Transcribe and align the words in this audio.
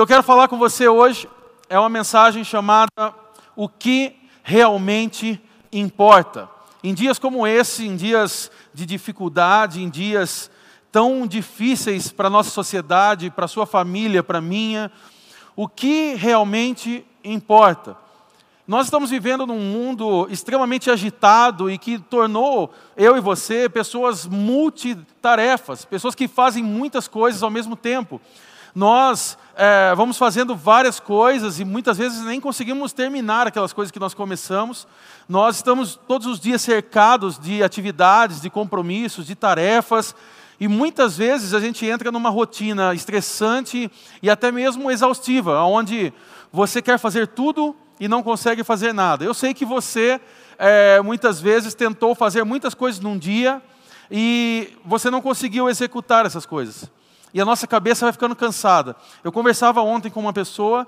que 0.00 0.02
eu 0.02 0.06
quero 0.06 0.22
falar 0.22 0.48
com 0.48 0.56
você 0.56 0.88
hoje 0.88 1.28
é 1.68 1.78
uma 1.78 1.90
mensagem 1.90 2.42
chamada 2.42 3.14
O 3.54 3.68
que 3.68 4.16
realmente 4.42 5.38
importa. 5.70 6.48
Em 6.82 6.94
dias 6.94 7.18
como 7.18 7.46
esse, 7.46 7.86
em 7.86 7.96
dias 7.96 8.50
de 8.72 8.86
dificuldade, 8.86 9.82
em 9.82 9.90
dias 9.90 10.50
tão 10.90 11.26
difíceis 11.26 12.10
para 12.10 12.28
a 12.28 12.30
nossa 12.30 12.48
sociedade, 12.48 13.28
para 13.28 13.44
a 13.44 13.48
sua 13.48 13.66
família, 13.66 14.22
para 14.22 14.38
a 14.38 14.40
minha, 14.40 14.90
o 15.54 15.68
que 15.68 16.14
realmente 16.14 17.04
importa? 17.22 17.94
Nós 18.66 18.86
estamos 18.86 19.10
vivendo 19.10 19.46
num 19.46 19.60
mundo 19.60 20.26
extremamente 20.30 20.90
agitado 20.90 21.70
e 21.70 21.76
que 21.76 21.98
tornou 21.98 22.72
eu 22.96 23.18
e 23.18 23.20
você 23.20 23.68
pessoas 23.68 24.24
multitarefas, 24.24 25.84
pessoas 25.84 26.14
que 26.14 26.26
fazem 26.26 26.64
muitas 26.64 27.06
coisas 27.06 27.42
ao 27.42 27.50
mesmo 27.50 27.76
tempo. 27.76 28.18
Nós 28.74 29.36
é, 29.62 29.94
vamos 29.94 30.16
fazendo 30.16 30.56
várias 30.56 30.98
coisas 30.98 31.60
e 31.60 31.66
muitas 31.66 31.98
vezes 31.98 32.22
nem 32.24 32.40
conseguimos 32.40 32.94
terminar 32.94 33.46
aquelas 33.46 33.74
coisas 33.74 33.92
que 33.92 34.00
nós 34.00 34.14
começamos. 34.14 34.88
Nós 35.28 35.56
estamos 35.56 36.00
todos 36.08 36.26
os 36.26 36.40
dias 36.40 36.62
cercados 36.62 37.38
de 37.38 37.62
atividades, 37.62 38.40
de 38.40 38.48
compromissos, 38.48 39.26
de 39.26 39.34
tarefas. 39.34 40.14
E 40.58 40.66
muitas 40.66 41.18
vezes 41.18 41.52
a 41.52 41.60
gente 41.60 41.84
entra 41.84 42.10
numa 42.10 42.30
rotina 42.30 42.94
estressante 42.94 43.90
e 44.22 44.30
até 44.30 44.50
mesmo 44.50 44.90
exaustiva, 44.90 45.62
onde 45.64 46.10
você 46.50 46.80
quer 46.80 46.98
fazer 46.98 47.26
tudo 47.26 47.76
e 48.00 48.08
não 48.08 48.22
consegue 48.22 48.64
fazer 48.64 48.94
nada. 48.94 49.26
Eu 49.26 49.34
sei 49.34 49.52
que 49.52 49.66
você 49.66 50.18
é, 50.58 51.02
muitas 51.02 51.38
vezes 51.38 51.74
tentou 51.74 52.14
fazer 52.14 52.44
muitas 52.44 52.72
coisas 52.72 52.98
num 52.98 53.18
dia 53.18 53.60
e 54.10 54.72
você 54.86 55.10
não 55.10 55.20
conseguiu 55.20 55.68
executar 55.68 56.24
essas 56.24 56.46
coisas. 56.46 56.90
E 57.32 57.40
a 57.40 57.44
nossa 57.44 57.66
cabeça 57.66 58.06
vai 58.06 58.12
ficando 58.12 58.34
cansada. 58.34 58.96
Eu 59.22 59.30
conversava 59.30 59.80
ontem 59.82 60.10
com 60.10 60.20
uma 60.20 60.32
pessoa 60.32 60.86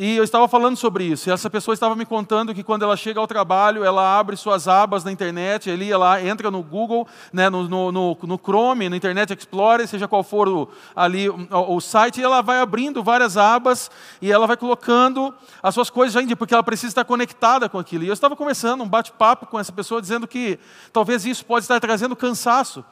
e 0.00 0.16
eu 0.16 0.22
estava 0.22 0.46
falando 0.46 0.76
sobre 0.76 1.02
isso. 1.02 1.28
E 1.28 1.32
essa 1.32 1.50
pessoa 1.50 1.74
estava 1.74 1.96
me 1.96 2.06
contando 2.06 2.54
que 2.54 2.62
quando 2.62 2.84
ela 2.84 2.96
chega 2.96 3.18
ao 3.18 3.26
trabalho, 3.26 3.82
ela 3.82 4.16
abre 4.16 4.36
suas 4.36 4.68
abas 4.68 5.02
na 5.02 5.10
internet, 5.10 5.68
ali 5.68 5.90
ela 5.90 6.22
entra 6.22 6.52
no 6.52 6.62
Google, 6.62 7.04
né, 7.32 7.50
no, 7.50 7.68
no, 7.68 7.90
no, 7.90 8.16
no 8.22 8.38
Chrome, 8.38 8.88
no 8.88 8.94
Internet 8.94 9.34
Explorer, 9.36 9.88
seja 9.88 10.06
qual 10.06 10.22
for 10.22 10.46
o, 10.46 10.68
ali 10.94 11.28
o, 11.28 11.48
o, 11.50 11.80
site, 11.80 12.20
e 12.20 12.22
ela 12.22 12.40
vai 12.42 12.60
abrindo 12.60 13.02
várias 13.02 13.36
abas 13.36 13.90
e 14.22 14.30
ela 14.30 14.46
vai 14.46 14.56
colocando 14.56 15.34
as 15.60 15.74
suas 15.74 15.90
coisas 15.90 16.14
já 16.14 16.36
porque 16.36 16.54
ela 16.54 16.62
precisa 16.62 16.92
estar 16.92 17.04
conectada 17.04 17.68
com 17.68 17.76
aquilo. 17.76 18.04
E 18.04 18.06
eu 18.06 18.14
estava 18.14 18.36
conversando, 18.36 18.84
um 18.84 18.88
bate-papo 18.88 19.46
com 19.46 19.58
essa 19.58 19.72
pessoa, 19.72 20.00
dizendo 20.00 20.28
que 20.28 20.60
talvez 20.92 21.26
isso 21.26 21.44
pode 21.44 21.64
estar 21.64 21.80
trazendo 21.80 22.14
cansaço. 22.14 22.84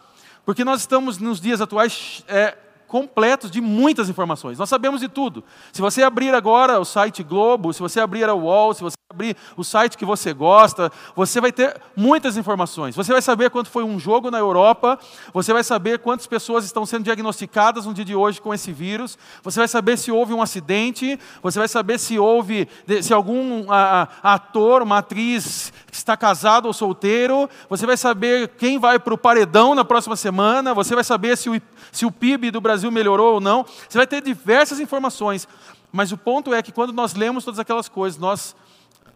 Porque 0.45 0.65
nós 0.65 0.81
estamos, 0.81 1.19
nos 1.19 1.41
dias 1.41 1.61
atuais, 1.61 2.25
é, 2.27 2.57
completos 2.87 3.51
de 3.51 3.61
muitas 3.61 4.09
informações. 4.09 4.59
Nós 4.59 4.69
sabemos 4.69 5.01
de 5.01 5.09
tudo. 5.09 5.45
Se 5.73 5.81
você 5.81 6.03
abrir 6.03 6.35
agora 6.35 6.81
o 6.81 6.85
site 6.85 7.23
Globo, 7.23 7.73
se 7.73 7.81
você 7.81 8.01
abrir 8.01 8.29
a 8.29 8.35
UOL, 8.35 8.75
se 8.75 8.83
você 8.83 8.97
abrir 9.09 9.37
o 9.57 9.65
site 9.65 9.97
que 9.97 10.05
você 10.05 10.33
gosta, 10.33 10.93
você 11.15 11.41
vai 11.41 11.51
ter 11.51 11.81
muitas 11.97 12.37
informações. 12.37 12.95
Você 12.95 13.13
vai 13.13 13.23
saber 13.23 13.51
quanto 13.51 13.71
foi 13.71 13.83
um 13.83 13.99
jogo 13.99 14.31
na 14.31 14.39
Europa, 14.39 14.99
você 15.33 15.53
vai 15.53 15.65
saber 15.65 16.01
quantas 16.01 16.27
pessoas 16.27 16.65
estão 16.65 16.85
sendo 16.85 17.05
diagnosticadas 17.05 17.87
no 17.87 17.95
dia 17.95 18.05
de 18.05 18.15
hoje 18.15 18.41
com 18.41 18.53
esse 18.53 18.73
vírus, 18.73 19.17
você 19.43 19.61
vai 19.61 19.69
saber 19.69 19.97
se 19.97 20.11
houve 20.11 20.35
um 20.35 20.43
acidente, 20.43 21.19
você 21.43 21.59
vai 21.59 21.69
saber 21.69 21.99
se 21.99 22.19
houve, 22.19 22.69
se 23.01 23.15
algum 23.15 23.71
a, 23.71 24.09
a, 24.23 24.35
ator, 24.35 24.83
uma 24.83 24.99
atriz 24.99 25.73
está 25.91 26.17
casado 26.17 26.67
ou 26.67 26.73
solteiro, 26.73 27.49
você 27.71 27.87
vai 27.87 27.97
saber 27.97 28.49
quem 28.59 28.79
vai 28.79 28.99
para 28.99 29.15
o 29.15 29.19
paredão 29.19 29.75
na 29.75 29.85
próxima 29.85 30.17
semana, 30.17 30.75
você 30.75 30.95
vai 30.95 31.05
saber 31.05 31.39
se 31.39 31.49
o, 31.49 31.63
se 31.91 32.05
o 32.05 32.13
PIB 32.13 32.51
do 32.51 32.61
Brasil 32.61 32.76
melhorou 32.85 33.35
ou 33.35 33.41
não, 33.41 33.65
você 33.89 33.99
vai 33.99 34.07
ter 34.07 34.23
diversas 34.23 34.81
informações. 34.81 35.49
Mas 35.93 36.13
o 36.13 36.17
ponto 36.17 36.53
é 36.53 36.63
que 36.63 36.73
quando 36.73 36.93
nós 36.93 37.15
lemos 37.15 37.45
todas 37.45 37.59
aquelas 37.59 37.89
coisas, 37.89 38.19
nós 38.19 38.55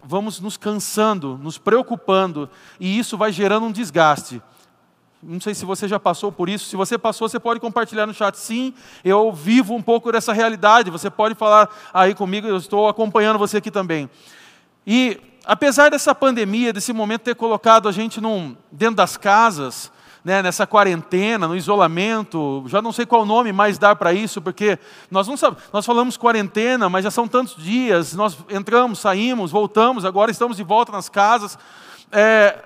vamos 0.02 0.40
nos 0.40 0.56
cansando, 0.56 1.38
nos 1.42 1.58
preocupando, 1.58 2.48
e 2.78 2.98
isso 2.98 3.18
vai 3.18 3.32
gerando 3.32 3.66
um 3.66 3.72
desgaste. 3.72 4.42
Não 5.22 5.38
sei 5.38 5.54
se 5.54 5.66
você 5.66 5.86
já 5.86 6.00
passou 6.00 6.32
por 6.32 6.48
isso. 6.48 6.64
Se 6.64 6.76
você 6.76 6.96
passou, 6.96 7.28
você 7.28 7.38
pode 7.38 7.60
compartilhar 7.60 8.06
no 8.06 8.14
chat. 8.14 8.36
Sim, 8.36 8.72
eu 9.04 9.30
vivo 9.30 9.74
um 9.74 9.82
pouco 9.82 10.10
dessa 10.10 10.32
realidade. 10.32 10.90
Você 10.90 11.10
pode 11.10 11.34
falar 11.34 11.68
aí 11.92 12.14
comigo, 12.14 12.46
eu 12.46 12.56
estou 12.56 12.88
acompanhando 12.88 13.38
você 13.38 13.58
aqui 13.58 13.70
também. 13.70 14.08
E 14.86 15.20
apesar 15.44 15.90
dessa 15.90 16.14
pandemia, 16.14 16.72
desse 16.72 16.92
momento 16.94 17.20
ter 17.20 17.34
colocado 17.34 17.86
a 17.86 17.92
gente 17.92 18.18
num, 18.18 18.56
dentro 18.72 18.96
das 18.96 19.18
casas, 19.18 19.92
né, 20.24 20.42
nessa 20.42 20.66
quarentena, 20.66 21.48
no 21.48 21.56
isolamento, 21.56 22.64
já 22.66 22.82
não 22.82 22.92
sei 22.92 23.06
qual 23.06 23.24
nome 23.24 23.52
mais 23.52 23.78
dar 23.78 23.96
para 23.96 24.12
isso, 24.12 24.40
porque 24.40 24.78
nós 25.10 25.26
não 25.26 25.36
sabemos, 25.36 25.64
nós 25.72 25.86
falamos 25.86 26.16
quarentena, 26.16 26.88
mas 26.88 27.04
já 27.04 27.10
são 27.10 27.26
tantos 27.26 27.56
dias, 27.56 28.14
nós 28.14 28.36
entramos, 28.50 28.98
saímos, 28.98 29.50
voltamos, 29.50 30.04
agora 30.04 30.30
estamos 30.30 30.56
de 30.56 30.62
volta 30.62 30.92
nas 30.92 31.08
casas. 31.08 31.58
É, 32.12 32.58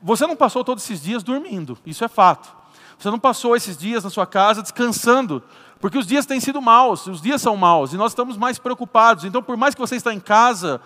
você 0.00 0.26
não 0.26 0.36
passou 0.36 0.64
todos 0.64 0.84
esses 0.84 1.02
dias 1.02 1.22
dormindo, 1.22 1.76
isso 1.84 2.04
é 2.04 2.08
fato. 2.08 2.54
Você 2.98 3.10
não 3.10 3.18
passou 3.18 3.56
esses 3.56 3.76
dias 3.76 4.04
na 4.04 4.10
sua 4.10 4.26
casa 4.26 4.62
descansando, 4.62 5.42
porque 5.80 5.98
os 5.98 6.06
dias 6.06 6.24
têm 6.24 6.38
sido 6.38 6.62
maus, 6.62 7.08
os 7.08 7.20
dias 7.20 7.42
são 7.42 7.56
maus, 7.56 7.92
e 7.92 7.96
nós 7.96 8.12
estamos 8.12 8.36
mais 8.36 8.58
preocupados. 8.58 9.24
Então, 9.24 9.42
por 9.42 9.56
mais 9.56 9.74
que 9.74 9.80
você 9.80 9.96
está 9.96 10.14
em 10.14 10.20
casa, 10.20 10.80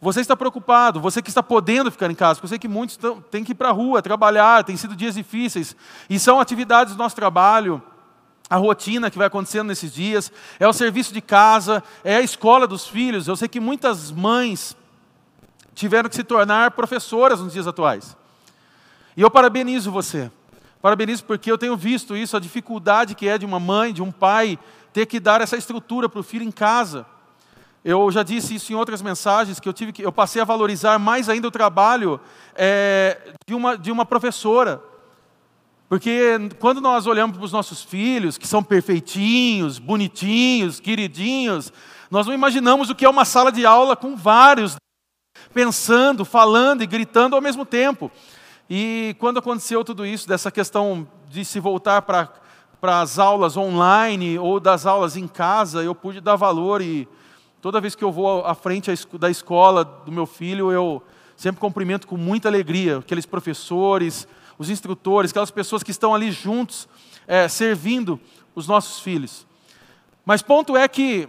você 0.00 0.20
está 0.20 0.36
preocupado, 0.36 1.00
você 1.00 1.22
que 1.22 1.30
está 1.30 1.42
podendo 1.42 1.90
ficar 1.90 2.10
em 2.10 2.14
casa, 2.14 2.40
eu 2.42 2.48
sei 2.48 2.58
que 2.58 2.68
muitos 2.68 2.98
têm 3.30 3.42
que 3.42 3.52
ir 3.52 3.54
para 3.54 3.70
a 3.70 3.72
rua, 3.72 4.02
trabalhar, 4.02 4.62
tem 4.62 4.76
sido 4.76 4.94
dias 4.94 5.14
difíceis, 5.14 5.74
e 6.08 6.18
são 6.18 6.38
atividades 6.38 6.94
do 6.94 6.98
nosso 6.98 7.16
trabalho, 7.16 7.82
a 8.48 8.56
rotina 8.56 9.10
que 9.10 9.18
vai 9.18 9.26
acontecendo 9.26 9.68
nesses 9.68 9.92
dias, 9.92 10.30
é 10.60 10.68
o 10.68 10.72
serviço 10.72 11.12
de 11.12 11.20
casa, 11.20 11.82
é 12.04 12.16
a 12.16 12.20
escola 12.20 12.66
dos 12.66 12.86
filhos. 12.86 13.26
Eu 13.26 13.36
sei 13.36 13.48
que 13.48 13.58
muitas 13.58 14.12
mães 14.12 14.76
tiveram 15.74 16.08
que 16.08 16.14
se 16.14 16.22
tornar 16.22 16.70
professoras 16.70 17.40
nos 17.40 17.52
dias 17.52 17.66
atuais. 17.66 18.16
E 19.16 19.22
eu 19.22 19.30
parabenizo 19.30 19.90
você. 19.90 20.30
Parabenizo 20.80 21.24
porque 21.24 21.50
eu 21.50 21.58
tenho 21.58 21.76
visto 21.76 22.16
isso, 22.16 22.36
a 22.36 22.40
dificuldade 22.40 23.14
que 23.14 23.26
é 23.26 23.36
de 23.36 23.44
uma 23.44 23.58
mãe, 23.58 23.92
de 23.92 24.02
um 24.02 24.12
pai, 24.12 24.58
ter 24.92 25.06
que 25.06 25.18
dar 25.18 25.40
essa 25.40 25.56
estrutura 25.56 26.08
para 26.08 26.20
o 26.20 26.22
filho 26.22 26.44
em 26.44 26.52
casa. 26.52 27.04
Eu 27.88 28.10
já 28.10 28.24
disse 28.24 28.56
isso 28.56 28.72
em 28.72 28.74
outras 28.74 29.00
mensagens 29.00 29.60
que 29.60 29.68
eu 29.68 29.72
tive 29.72 29.92
que 29.92 30.02
eu 30.02 30.10
passei 30.10 30.42
a 30.42 30.44
valorizar 30.44 30.98
mais 30.98 31.28
ainda 31.28 31.46
o 31.46 31.52
trabalho 31.52 32.20
é, 32.56 33.16
de, 33.46 33.54
uma, 33.54 33.78
de 33.78 33.92
uma 33.92 34.04
professora. 34.04 34.82
Porque 35.88 36.32
quando 36.58 36.80
nós 36.80 37.06
olhamos 37.06 37.36
para 37.36 37.44
os 37.44 37.52
nossos 37.52 37.84
filhos, 37.84 38.36
que 38.36 38.48
são 38.48 38.60
perfeitinhos, 38.60 39.78
bonitinhos, 39.78 40.80
queridinhos, 40.80 41.72
nós 42.10 42.26
não 42.26 42.34
imaginamos 42.34 42.90
o 42.90 42.94
que 42.96 43.04
é 43.04 43.08
uma 43.08 43.24
sala 43.24 43.52
de 43.52 43.64
aula 43.64 43.94
com 43.94 44.16
vários 44.16 44.74
pensando, 45.54 46.24
falando 46.24 46.82
e 46.82 46.88
gritando 46.88 47.36
ao 47.36 47.40
mesmo 47.40 47.64
tempo. 47.64 48.10
E 48.68 49.14
quando 49.20 49.38
aconteceu 49.38 49.84
tudo 49.84 50.04
isso, 50.04 50.26
dessa 50.26 50.50
questão 50.50 51.06
de 51.28 51.44
se 51.44 51.60
voltar 51.60 52.02
para, 52.02 52.32
para 52.80 53.00
as 53.00 53.16
aulas 53.16 53.56
online 53.56 54.40
ou 54.40 54.58
das 54.58 54.86
aulas 54.86 55.16
em 55.16 55.28
casa, 55.28 55.84
eu 55.84 55.94
pude 55.94 56.20
dar 56.20 56.34
valor 56.34 56.82
e 56.82 57.08
Toda 57.60 57.80
vez 57.80 57.94
que 57.94 58.04
eu 58.04 58.12
vou 58.12 58.44
à 58.44 58.54
frente 58.54 58.90
da 59.18 59.30
escola 59.30 59.84
do 59.84 60.12
meu 60.12 60.26
filho, 60.26 60.70
eu 60.70 61.02
sempre 61.36 61.60
cumprimento 61.60 62.06
com 62.06 62.16
muita 62.16 62.48
alegria 62.48 62.98
aqueles 62.98 63.26
professores, 63.26 64.28
os 64.58 64.70
instrutores, 64.70 65.30
aquelas 65.30 65.50
pessoas 65.50 65.82
que 65.82 65.90
estão 65.90 66.14
ali 66.14 66.30
juntos, 66.30 66.88
é, 67.26 67.48
servindo 67.48 68.20
os 68.54 68.68
nossos 68.68 69.00
filhos. 69.00 69.46
Mas 70.24 70.42
ponto 70.42 70.76
é 70.76 70.86
que 70.86 71.28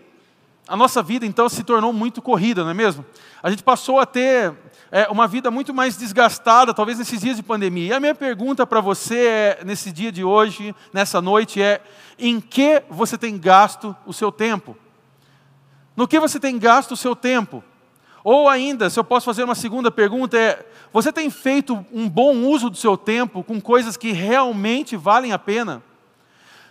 a 0.68 0.76
nossa 0.76 1.02
vida 1.02 1.26
então 1.26 1.48
se 1.48 1.64
tornou 1.64 1.94
muito 1.94 2.22
corrida, 2.22 2.64
não 2.64 2.72
é 2.72 2.74
mesmo? 2.74 3.06
A 3.42 3.50
gente 3.50 3.64
passou 3.64 4.00
a 4.00 4.06
ter 4.06 4.54
é, 4.92 5.08
uma 5.08 5.28
vida 5.28 5.50
muito 5.50 5.74
mais 5.74 5.96
desgastada, 5.96 6.74
talvez 6.74 7.00
nesses 7.00 7.22
dias 7.22 7.38
de 7.38 7.44
pandemia. 7.44 7.88
E 7.88 7.94
a 7.94 8.00
minha 8.00 8.16
pergunta 8.16 8.68
para 8.68 8.82
você 8.82 9.28
é, 9.28 9.60
nesse 9.64 9.94
dia 9.94 10.12
de 10.12 10.26
hoje, 10.26 10.76
nessa 10.92 11.22
noite, 11.22 11.62
é: 11.62 11.82
em 12.20 12.42
que 12.42 12.84
você 12.90 13.18
tem 13.18 13.38
gasto 13.38 13.96
o 14.06 14.12
seu 14.12 14.30
tempo? 14.30 14.78
No 15.98 16.08
que 16.08 16.20
você 16.20 16.40
tem 16.40 16.60
gasto 16.60 16.92
o 16.92 16.98
seu 16.98 17.16
tempo? 17.16 17.64
Ou 18.24 18.48
ainda, 18.48 18.88
se 18.88 19.00
eu 19.00 19.04
posso 19.04 19.26
fazer 19.26 19.44
uma 19.44 19.56
segunda 19.56 19.90
pergunta, 19.90 20.38
é: 20.38 20.64
você 20.94 21.12
tem 21.12 21.28
feito 21.32 21.84
um 21.92 22.08
bom 22.08 22.36
uso 22.44 22.70
do 22.70 22.78
seu 22.78 22.96
tempo 22.96 23.44
com 23.44 23.60
coisas 23.60 23.98
que 23.98 24.12
realmente 24.12 24.96
valem 24.96 25.32
a 25.34 25.40
pena? 25.40 25.82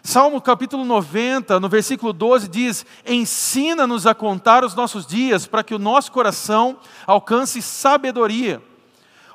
Salmo 0.01 0.41
capítulo 0.41 0.85
90, 0.85 1.59
no 1.59 1.69
versículo 1.69 2.13
12, 2.13 2.47
diz: 2.47 2.87
Ensina-nos 3.05 4.07
a 4.07 4.15
contar 4.15 4.63
os 4.65 4.77
nossos 4.77 5.05
dias 5.05 5.45
para 5.45 5.65
que 5.65 5.75
o 5.75 5.79
nosso 5.79 6.13
coração 6.13 6.77
alcance 7.05 7.61
sabedoria. 7.61 8.63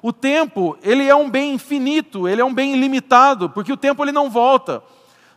O 0.01 0.13
tempo, 0.13 0.77
ele 0.81 1.09
é 1.09 1.15
um 1.15 1.29
bem 1.29 1.55
infinito, 1.55 2.29
ele 2.29 2.39
é 2.39 2.45
um 2.45 2.53
bem 2.53 2.73
ilimitado, 2.73 3.49
porque 3.49 3.73
o 3.73 3.77
tempo 3.77 4.01
ele 4.05 4.13
não 4.13 4.29
volta. 4.29 4.81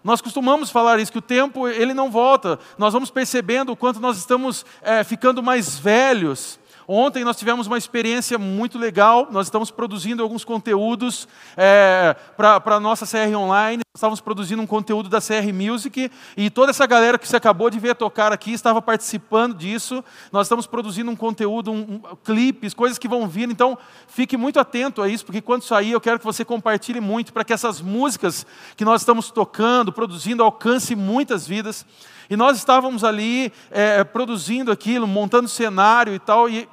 Nós 0.04 0.20
costumamos 0.20 0.70
falar 0.70 1.00
isso, 1.00 1.10
que 1.10 1.18
o 1.18 1.22
tempo 1.22 1.66
ele 1.66 1.94
não 1.94 2.10
volta. 2.10 2.58
Nós 2.76 2.92
vamos 2.92 3.10
percebendo 3.10 3.72
o 3.72 3.76
quanto 3.76 3.98
nós 3.98 4.18
estamos 4.18 4.66
é, 4.82 5.02
ficando 5.02 5.42
mais 5.42 5.78
velhos, 5.78 6.60
Ontem 6.86 7.24
nós 7.24 7.36
tivemos 7.36 7.66
uma 7.66 7.78
experiência 7.78 8.38
muito 8.38 8.78
legal, 8.78 9.28
nós 9.30 9.46
estamos 9.46 9.70
produzindo 9.70 10.22
alguns 10.22 10.44
conteúdos 10.44 11.26
é, 11.56 12.14
para 12.36 12.60
a 12.76 12.80
nossa 12.80 13.06
CR 13.06 13.34
Online, 13.34 13.82
estávamos 13.96 14.20
produzindo 14.20 14.60
um 14.60 14.66
conteúdo 14.66 15.08
da 15.08 15.18
CR 15.18 15.50
Music, 15.54 16.10
e 16.36 16.50
toda 16.50 16.70
essa 16.70 16.86
galera 16.86 17.18
que 17.18 17.26
você 17.26 17.36
acabou 17.36 17.70
de 17.70 17.78
ver 17.78 17.94
tocar 17.94 18.32
aqui 18.32 18.52
estava 18.52 18.82
participando 18.82 19.54
disso. 19.54 20.04
Nós 20.30 20.46
estamos 20.46 20.66
produzindo 20.66 21.10
um 21.10 21.16
conteúdo, 21.16 21.72
um, 21.72 21.78
um, 21.78 22.16
clipes, 22.22 22.74
coisas 22.74 22.98
que 22.98 23.08
vão 23.08 23.26
vir, 23.26 23.48
então 23.48 23.78
fique 24.06 24.36
muito 24.36 24.60
atento 24.60 25.00
a 25.00 25.08
isso, 25.08 25.24
porque 25.24 25.40
quando 25.40 25.62
sair 25.62 25.92
eu 25.92 26.00
quero 26.00 26.18
que 26.18 26.24
você 26.24 26.44
compartilhe 26.44 27.00
muito, 27.00 27.32
para 27.32 27.44
que 27.44 27.52
essas 27.52 27.80
músicas 27.80 28.46
que 28.76 28.84
nós 28.84 29.00
estamos 29.00 29.30
tocando, 29.30 29.90
produzindo, 29.90 30.42
alcance 30.42 30.94
muitas 30.94 31.46
vidas. 31.46 31.86
E 32.28 32.36
nós 32.36 32.56
estávamos 32.56 33.04
ali 33.04 33.52
é, 33.70 34.02
produzindo 34.04 34.72
aquilo, 34.72 35.06
montando 35.06 35.48
cenário 35.48 36.14
e 36.14 36.18
tal, 36.18 36.48
e, 36.48 36.68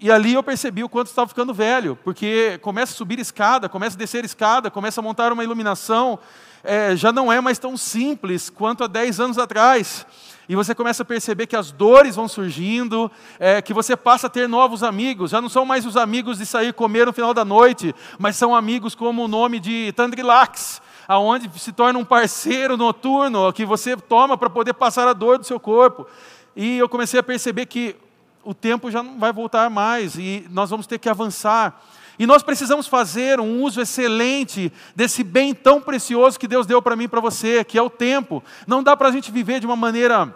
e 0.00 0.10
ali 0.10 0.32
eu 0.34 0.42
percebi 0.42 0.82
o 0.82 0.88
quanto 0.88 1.08
estava 1.08 1.28
ficando 1.28 1.52
velho, 1.52 1.96
porque 2.02 2.58
começa 2.62 2.92
a 2.92 2.96
subir 2.96 3.18
escada, 3.18 3.68
começa 3.68 3.96
a 3.96 3.98
descer 3.98 4.24
escada, 4.24 4.70
começa 4.70 5.00
a 5.00 5.04
montar 5.04 5.32
uma 5.32 5.44
iluminação, 5.44 6.18
é, 6.64 6.96
já 6.96 7.12
não 7.12 7.32
é 7.32 7.40
mais 7.40 7.58
tão 7.58 7.76
simples 7.76 8.50
quanto 8.50 8.84
há 8.84 8.86
10 8.86 9.20
anos 9.20 9.38
atrás. 9.38 10.06
E 10.48 10.56
você 10.56 10.74
começa 10.74 11.04
a 11.04 11.06
perceber 11.06 11.46
que 11.46 11.54
as 11.54 11.70
dores 11.70 12.16
vão 12.16 12.26
surgindo, 12.26 13.08
é, 13.38 13.62
que 13.62 13.72
você 13.72 13.96
passa 13.96 14.26
a 14.26 14.30
ter 14.30 14.48
novos 14.48 14.82
amigos. 14.82 15.30
Já 15.30 15.40
não 15.40 15.48
são 15.48 15.64
mais 15.64 15.86
os 15.86 15.96
amigos 15.96 16.38
de 16.38 16.46
sair 16.46 16.72
comer 16.72 17.06
no 17.06 17.12
final 17.12 17.32
da 17.32 17.44
noite, 17.44 17.94
mas 18.18 18.34
são 18.34 18.56
amigos 18.56 18.94
como 18.96 19.24
o 19.24 19.28
nome 19.28 19.60
de 19.60 19.92
Tandrilax, 19.92 20.82
aonde 21.10 21.50
se 21.58 21.72
torna 21.72 21.98
um 21.98 22.04
parceiro 22.04 22.76
noturno 22.76 23.52
que 23.52 23.64
você 23.64 23.96
toma 23.96 24.38
para 24.38 24.48
poder 24.48 24.74
passar 24.74 25.08
a 25.08 25.12
dor 25.12 25.38
do 25.38 25.44
seu 25.44 25.58
corpo. 25.58 26.06
E 26.54 26.78
eu 26.78 26.88
comecei 26.88 27.18
a 27.18 27.22
perceber 27.22 27.66
que 27.66 27.96
o 28.44 28.54
tempo 28.54 28.88
já 28.92 29.02
não 29.02 29.18
vai 29.18 29.32
voltar 29.32 29.68
mais 29.68 30.14
e 30.14 30.46
nós 30.50 30.70
vamos 30.70 30.86
ter 30.86 31.00
que 31.00 31.08
avançar. 31.08 31.82
E 32.16 32.26
nós 32.26 32.44
precisamos 32.44 32.86
fazer 32.86 33.40
um 33.40 33.60
uso 33.60 33.80
excelente 33.80 34.72
desse 34.94 35.24
bem 35.24 35.52
tão 35.52 35.80
precioso 35.80 36.38
que 36.38 36.46
Deus 36.46 36.64
deu 36.64 36.80
para 36.80 36.94
mim 36.94 37.04
e 37.04 37.08
para 37.08 37.20
você, 37.20 37.64
que 37.64 37.76
é 37.76 37.82
o 37.82 37.90
tempo. 37.90 38.40
Não 38.64 38.80
dá 38.80 38.96
para 38.96 39.08
a 39.08 39.12
gente 39.12 39.32
viver 39.32 39.58
de 39.58 39.66
uma 39.66 39.74
maneira 39.74 40.32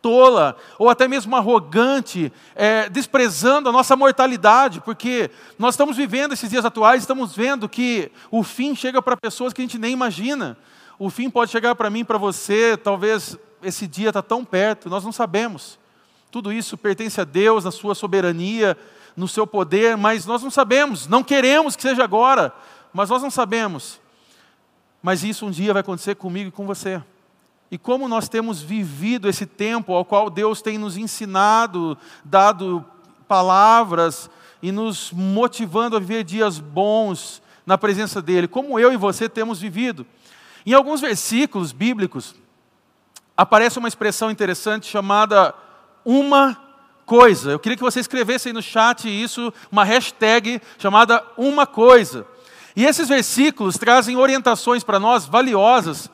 tola 0.00 0.56
ou 0.78 0.88
até 0.88 1.06
mesmo 1.06 1.36
arrogante, 1.36 2.32
é, 2.54 2.88
desprezando 2.88 3.68
a 3.68 3.72
nossa 3.72 3.94
mortalidade, 3.96 4.80
porque 4.80 5.30
nós 5.58 5.74
estamos 5.74 5.96
vivendo 5.96 6.32
esses 6.32 6.50
dias 6.50 6.64
atuais, 6.64 7.02
estamos 7.02 7.34
vendo 7.34 7.68
que 7.68 8.10
o 8.30 8.42
fim 8.42 8.74
chega 8.74 9.00
para 9.00 9.16
pessoas 9.16 9.52
que 9.52 9.60
a 9.60 9.64
gente 9.64 9.78
nem 9.78 9.92
imagina. 9.92 10.56
O 10.98 11.08
fim 11.08 11.30
pode 11.30 11.50
chegar 11.50 11.74
para 11.74 11.90
mim, 11.90 12.04
para 12.04 12.18
você, 12.18 12.76
talvez 12.76 13.38
esse 13.62 13.86
dia 13.86 14.08
está 14.08 14.22
tão 14.22 14.44
perto, 14.44 14.90
nós 14.90 15.04
não 15.04 15.12
sabemos. 15.12 15.78
Tudo 16.30 16.52
isso 16.52 16.76
pertence 16.76 17.20
a 17.20 17.24
Deus, 17.24 17.64
na 17.64 17.70
sua 17.70 17.94
soberania, 17.94 18.76
no 19.16 19.26
seu 19.26 19.46
poder, 19.46 19.96
mas 19.96 20.26
nós 20.26 20.42
não 20.42 20.50
sabemos, 20.50 21.06
não 21.06 21.24
queremos 21.24 21.74
que 21.74 21.82
seja 21.82 22.04
agora, 22.04 22.52
mas 22.92 23.10
nós 23.10 23.22
não 23.22 23.30
sabemos. 23.30 24.00
Mas 25.02 25.24
isso 25.24 25.46
um 25.46 25.50
dia 25.50 25.72
vai 25.72 25.80
acontecer 25.80 26.14
comigo 26.14 26.48
e 26.48 26.52
com 26.52 26.66
você 26.66 27.02
e 27.70 27.78
como 27.78 28.08
nós 28.08 28.28
temos 28.28 28.60
vivido 28.60 29.28
esse 29.28 29.46
tempo 29.46 29.92
ao 29.92 30.04
qual 30.04 30.28
Deus 30.28 30.60
tem 30.60 30.76
nos 30.76 30.96
ensinado, 30.96 31.96
dado 32.24 32.84
palavras 33.28 34.28
e 34.60 34.72
nos 34.72 35.12
motivando 35.12 35.96
a 35.96 36.00
viver 36.00 36.24
dias 36.24 36.58
bons 36.58 37.40
na 37.64 37.78
presença 37.78 38.20
dEle, 38.20 38.48
como 38.48 38.80
eu 38.80 38.92
e 38.92 38.96
você 38.96 39.28
temos 39.28 39.60
vivido. 39.60 40.04
Em 40.66 40.72
alguns 40.72 41.00
versículos 41.00 41.70
bíblicos, 41.70 42.34
aparece 43.36 43.78
uma 43.78 43.88
expressão 43.88 44.30
interessante 44.30 44.86
chamada 44.86 45.54
uma 46.04 46.60
coisa. 47.06 47.52
Eu 47.52 47.58
queria 47.60 47.76
que 47.76 47.82
você 47.82 48.00
escrevesse 48.00 48.48
aí 48.48 48.52
no 48.52 48.62
chat 48.62 49.08
isso, 49.08 49.52
uma 49.70 49.84
hashtag 49.84 50.60
chamada 50.76 51.24
uma 51.36 51.66
coisa. 51.66 52.26
E 52.74 52.84
esses 52.84 53.08
versículos 53.08 53.78
trazem 53.78 54.16
orientações 54.16 54.82
para 54.82 54.98
nós 54.98 55.24
valiosas 55.26 56.10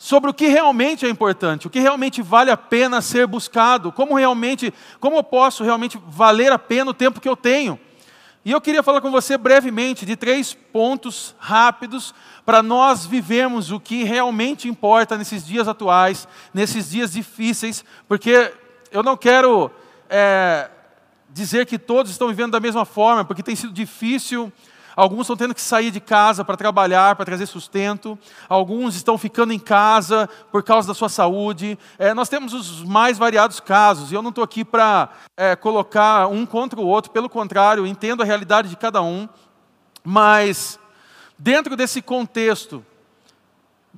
sobre 0.00 0.30
o 0.30 0.34
que 0.34 0.46
realmente 0.48 1.04
é 1.04 1.10
importante, 1.10 1.66
o 1.66 1.70
que 1.70 1.78
realmente 1.78 2.22
vale 2.22 2.50
a 2.50 2.56
pena 2.56 3.02
ser 3.02 3.26
buscado, 3.26 3.92
como 3.92 4.16
realmente, 4.16 4.72
como 4.98 5.18
eu 5.18 5.22
posso 5.22 5.62
realmente 5.62 6.00
valer 6.06 6.50
a 6.50 6.58
pena 6.58 6.90
o 6.90 6.94
tempo 6.94 7.20
que 7.20 7.28
eu 7.28 7.36
tenho. 7.36 7.78
E 8.42 8.50
eu 8.50 8.62
queria 8.62 8.82
falar 8.82 9.02
com 9.02 9.10
você 9.10 9.36
brevemente 9.36 10.06
de 10.06 10.16
três 10.16 10.54
pontos 10.54 11.36
rápidos 11.38 12.14
para 12.46 12.62
nós 12.62 13.04
vivermos 13.04 13.70
o 13.70 13.78
que 13.78 14.02
realmente 14.02 14.66
importa 14.66 15.18
nesses 15.18 15.46
dias 15.46 15.68
atuais, 15.68 16.26
nesses 16.54 16.88
dias 16.88 17.12
difíceis, 17.12 17.84
porque 18.08 18.54
eu 18.90 19.02
não 19.02 19.18
quero 19.18 19.70
é, 20.08 20.70
dizer 21.28 21.66
que 21.66 21.78
todos 21.78 22.10
estão 22.10 22.28
vivendo 22.28 22.52
da 22.52 22.60
mesma 22.60 22.86
forma, 22.86 23.22
porque 23.22 23.42
tem 23.42 23.54
sido 23.54 23.74
difícil 23.74 24.50
Alguns 25.00 25.22
estão 25.22 25.36
tendo 25.36 25.54
que 25.54 25.62
sair 25.62 25.90
de 25.90 25.98
casa 25.98 26.44
para 26.44 26.58
trabalhar, 26.58 27.16
para 27.16 27.24
trazer 27.24 27.46
sustento. 27.46 28.18
Alguns 28.46 28.94
estão 28.94 29.16
ficando 29.16 29.50
em 29.50 29.58
casa 29.58 30.28
por 30.52 30.62
causa 30.62 30.88
da 30.88 30.92
sua 30.92 31.08
saúde. 31.08 31.78
É, 31.98 32.12
nós 32.12 32.28
temos 32.28 32.52
os 32.52 32.84
mais 32.84 33.16
variados 33.16 33.60
casos. 33.60 34.12
E 34.12 34.14
eu 34.14 34.20
não 34.20 34.28
estou 34.28 34.44
aqui 34.44 34.62
para 34.62 35.08
é, 35.38 35.56
colocar 35.56 36.26
um 36.26 36.44
contra 36.44 36.78
o 36.78 36.86
outro. 36.86 37.10
Pelo 37.12 37.30
contrário, 37.30 37.86
entendo 37.86 38.22
a 38.22 38.26
realidade 38.26 38.68
de 38.68 38.76
cada 38.76 39.00
um. 39.00 39.26
Mas, 40.04 40.78
dentro 41.38 41.76
desse 41.76 42.02
contexto, 42.02 42.84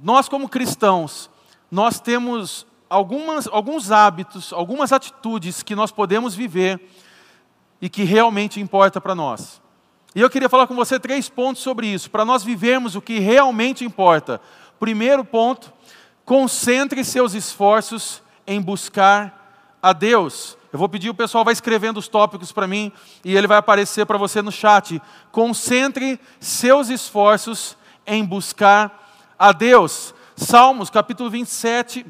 nós 0.01 0.29
como 0.29 0.49
cristãos, 0.49 1.29
nós 1.69 1.99
temos 1.99 2.65
algumas, 2.89 3.49
alguns 3.49 3.91
hábitos, 3.91 4.53
algumas 4.53 4.93
atitudes 4.93 5.65
que 5.65 5.75
nós 5.75 5.91
podemos 5.91 6.33
viver 6.33 6.81
e 7.81 7.89
que 7.89 8.05
realmente 8.05 8.61
importa 8.61 9.01
para 9.01 9.17
nós. 9.17 9.62
E 10.15 10.21
eu 10.21 10.29
queria 10.29 10.49
falar 10.49 10.67
com 10.67 10.75
você 10.75 11.01
três 11.01 11.29
pontos 11.31 11.63
sobre 11.63 11.87
isso, 11.87 12.11
para 12.11 12.25
nós 12.25 12.45
vivermos 12.45 12.95
o 12.95 13.01
que 13.01 13.19
realmente 13.19 13.85
importa. 13.85 14.41
Primeiro 14.79 15.25
ponto, 15.25 15.73
concentre 16.25 17.03
seus 17.03 17.33
esforços 17.33 18.23
em 18.47 18.61
buscar 18.61 19.79
a 19.81 19.93
Deus. 19.95 20.57
Eu 20.71 20.79
vou 20.79 20.89
pedir 20.89 21.09
o 21.09 21.15
pessoal 21.15 21.45
vai 21.45 21.53
escrevendo 21.53 21.99
os 21.99 22.09
tópicos 22.09 22.53
para 22.53 22.67
mim 22.67 22.93
e 23.25 23.37
ele 23.37 23.47
vai 23.47 23.59
aparecer 23.59 24.05
para 24.05 24.19
você 24.19 24.43
no 24.43 24.53
chat. 24.53 25.01
Concentre 25.31 26.21
seus 26.41 26.91
esforços 26.91 27.77
em 28.07 28.25
buscar 28.25 29.17
a 29.39 29.51
Deus. 29.53 30.15
Salmos 30.37 30.91
capítulo 30.91 31.31
27, 31.31 32.05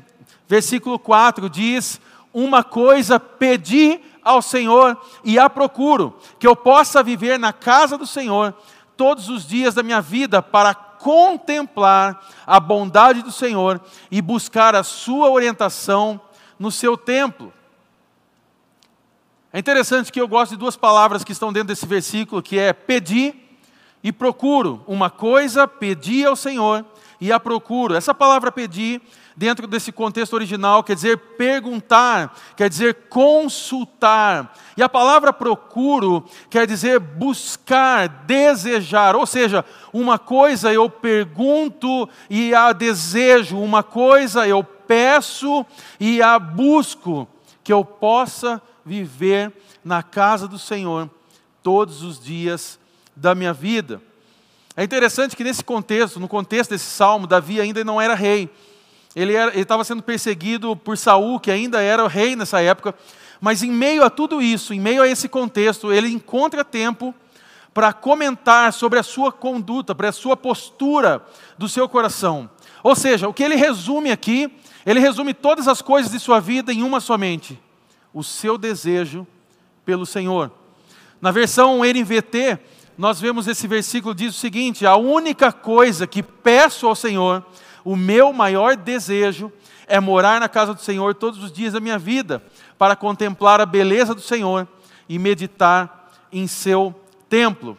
versículo 0.48 0.98
4 0.98 1.48
diz: 1.48 2.00
Uma 2.32 2.64
coisa 2.64 3.20
pedi 3.20 4.00
ao 4.24 4.40
Senhor 4.40 4.96
e 5.24 5.38
a 5.38 5.50
procuro, 5.50 6.16
que 6.38 6.46
eu 6.46 6.54
possa 6.54 7.02
viver 7.02 7.38
na 7.38 7.52
casa 7.52 7.98
do 7.98 8.06
Senhor 8.06 8.54
todos 8.96 9.28
os 9.28 9.46
dias 9.46 9.74
da 9.74 9.82
minha 9.82 10.00
vida 10.00 10.40
para 10.40 10.74
contemplar 10.74 12.24
a 12.46 12.60
bondade 12.60 13.22
do 13.22 13.32
Senhor 13.32 13.80
e 14.10 14.22
buscar 14.22 14.76
a 14.76 14.84
sua 14.84 15.30
orientação 15.30 16.20
no 16.58 16.70
seu 16.70 16.96
templo. 16.96 17.52
É 19.52 19.58
interessante 19.58 20.12
que 20.12 20.20
eu 20.20 20.28
gosto 20.28 20.52
de 20.52 20.58
duas 20.58 20.76
palavras 20.76 21.24
que 21.24 21.32
estão 21.32 21.52
dentro 21.52 21.68
desse 21.68 21.84
versículo, 21.84 22.42
que 22.42 22.58
é 22.58 22.72
pedir 22.72 23.58
e 24.02 24.12
procuro. 24.12 24.82
Uma 24.86 25.10
coisa, 25.10 25.68
pedir 25.68 26.26
ao 26.26 26.36
Senhor 26.36 26.84
e 27.20 27.30
a 27.30 27.38
procuro. 27.38 27.94
Essa 27.94 28.14
palavra 28.14 28.50
pedir 28.50 29.02
dentro 29.36 29.66
desse 29.66 29.90
contexto 29.92 30.34
original, 30.34 30.82
quer 30.82 30.94
dizer 30.94 31.16
perguntar, 31.16 32.36
quer 32.56 32.68
dizer 32.68 32.94
consultar. 33.08 34.54
E 34.76 34.82
a 34.82 34.88
palavra 34.88 35.32
procuro 35.32 36.24
quer 36.50 36.66
dizer 36.66 36.98
buscar, 36.98 38.08
desejar. 38.08 39.16
Ou 39.16 39.26
seja, 39.26 39.64
uma 39.92 40.18
coisa 40.18 40.72
eu 40.72 40.88
pergunto 40.88 42.08
e 42.28 42.54
a 42.54 42.72
desejo, 42.72 43.58
uma 43.58 43.82
coisa 43.82 44.46
eu 44.46 44.62
peço 44.62 45.64
e 45.98 46.20
a 46.22 46.38
busco, 46.38 47.26
que 47.64 47.72
eu 47.72 47.84
possa 47.84 48.60
viver 48.84 49.52
na 49.84 50.02
casa 50.02 50.46
do 50.46 50.58
Senhor 50.58 51.08
todos 51.62 52.02
os 52.02 52.20
dias 52.20 52.78
da 53.14 53.34
minha 53.34 53.52
vida. 53.52 54.00
É 54.76 54.82
interessante 54.82 55.36
que 55.36 55.44
nesse 55.44 55.62
contexto, 55.62 56.18
no 56.18 56.26
contexto 56.26 56.70
desse 56.70 56.86
salmo, 56.86 57.26
Davi 57.26 57.60
ainda 57.60 57.84
não 57.84 58.00
era 58.00 58.14
rei. 58.14 58.50
Ele 59.14 59.34
estava 59.58 59.84
sendo 59.84 60.02
perseguido 60.02 60.74
por 60.74 60.96
Saul, 60.96 61.38
que 61.38 61.50
ainda 61.50 61.82
era 61.82 62.02
o 62.02 62.08
rei 62.08 62.34
nessa 62.34 62.60
época. 62.60 62.94
Mas 63.40 63.62
em 63.62 63.70
meio 63.70 64.04
a 64.04 64.10
tudo 64.10 64.40
isso, 64.40 64.72
em 64.72 64.80
meio 64.80 65.02
a 65.02 65.08
esse 65.08 65.28
contexto, 65.28 65.92
ele 65.92 66.08
encontra 66.08 66.64
tempo 66.64 67.14
para 67.74 67.92
comentar 67.92 68.72
sobre 68.72 68.98
a 68.98 69.02
sua 69.02 69.32
conduta, 69.32 69.94
para 69.94 70.08
a 70.08 70.12
sua 70.12 70.36
postura 70.36 71.22
do 71.58 71.68
seu 71.68 71.88
coração. 71.88 72.48
Ou 72.82 72.94
seja, 72.94 73.28
o 73.28 73.34
que 73.34 73.42
ele 73.42 73.54
resume 73.54 74.10
aqui, 74.10 74.50
ele 74.84 75.00
resume 75.00 75.34
todas 75.34 75.68
as 75.68 75.82
coisas 75.82 76.12
de 76.12 76.18
sua 76.18 76.40
vida 76.40 76.72
em 76.72 76.82
uma 76.82 77.00
somente: 77.00 77.58
o 78.12 78.22
seu 78.22 78.56
desejo 78.56 79.26
pelo 79.84 80.06
Senhor. 80.06 80.50
Na 81.20 81.30
versão 81.30 81.80
NVT, 81.82 82.58
nós 82.96 83.20
vemos 83.20 83.48
esse 83.48 83.66
versículo 83.66 84.14
diz 84.14 84.34
o 84.36 84.38
seguinte: 84.38 84.86
a 84.86 84.96
única 84.96 85.52
coisa 85.52 86.06
que 86.06 86.22
peço 86.22 86.86
ao 86.86 86.94
Senhor 86.94 87.44
o 87.84 87.96
meu 87.96 88.32
maior 88.32 88.76
desejo 88.76 89.52
é 89.86 90.00
morar 90.00 90.40
na 90.40 90.48
casa 90.48 90.72
do 90.74 90.80
Senhor 90.80 91.14
todos 91.14 91.42
os 91.42 91.52
dias 91.52 91.72
da 91.72 91.80
minha 91.80 91.98
vida, 91.98 92.42
para 92.78 92.96
contemplar 92.96 93.60
a 93.60 93.66
beleza 93.66 94.14
do 94.14 94.20
Senhor 94.20 94.66
e 95.08 95.18
meditar 95.18 96.10
em 96.32 96.46
seu 96.46 96.94
templo. 97.28 97.76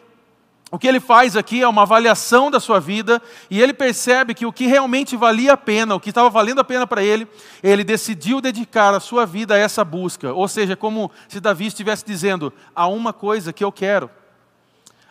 O 0.73 0.79
que 0.79 0.87
ele 0.87 0.99
faz 0.99 1.37
aqui 1.37 1.61
é 1.61 1.67
uma 1.67 1.83
avaliação 1.83 2.49
da 2.49 2.59
sua 2.59 2.79
vida 2.79 3.21
e 3.47 3.61
ele 3.61 3.75
percebe 3.75 4.33
que 4.33 4.43
o 4.43 4.51
que 4.51 4.65
realmente 4.65 5.15
valia 5.15 5.53
a 5.53 5.57
pena, 5.57 5.93
o 5.93 5.99
que 5.99 6.09
estava 6.09 6.31
valendo 6.31 6.61
a 6.61 6.63
pena 6.63 6.87
para 6.87 7.03
ele, 7.03 7.27
ele 7.61 7.83
decidiu 7.83 8.41
dedicar 8.41 8.91
a 8.91 8.99
sua 8.99 9.23
vida 9.23 9.53
a 9.53 9.57
essa 9.57 9.85
busca. 9.85 10.33
Ou 10.33 10.47
seja, 10.47 10.75
como 10.75 11.11
se 11.27 11.39
Davi 11.39 11.67
estivesse 11.67 12.03
dizendo: 12.03 12.51
há 12.75 12.87
uma 12.87 13.13
coisa 13.13 13.53
que 13.53 13.63
eu 13.63 13.71
quero, 13.71 14.09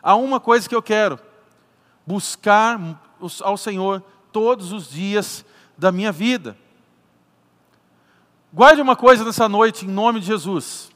há 0.03 0.17
uma 0.17 0.41
coisa 0.41 0.69
que 0.69 0.75
eu 0.75 0.83
quero, 0.83 1.17
buscar 2.05 2.81
ao 3.43 3.57
Senhor 3.57 4.03
todos 4.33 4.73
os 4.73 4.89
dias 4.89 5.45
da 5.77 5.93
minha 5.93 6.11
vida. 6.11 6.57
Guarde 8.53 8.83
uma 8.83 8.97
coisa 8.97 9.25
nessa 9.25 9.49
noite, 9.49 9.87
em 9.87 9.89
nome 9.89 10.21
de 10.21 10.27
Jesus. 10.27 10.91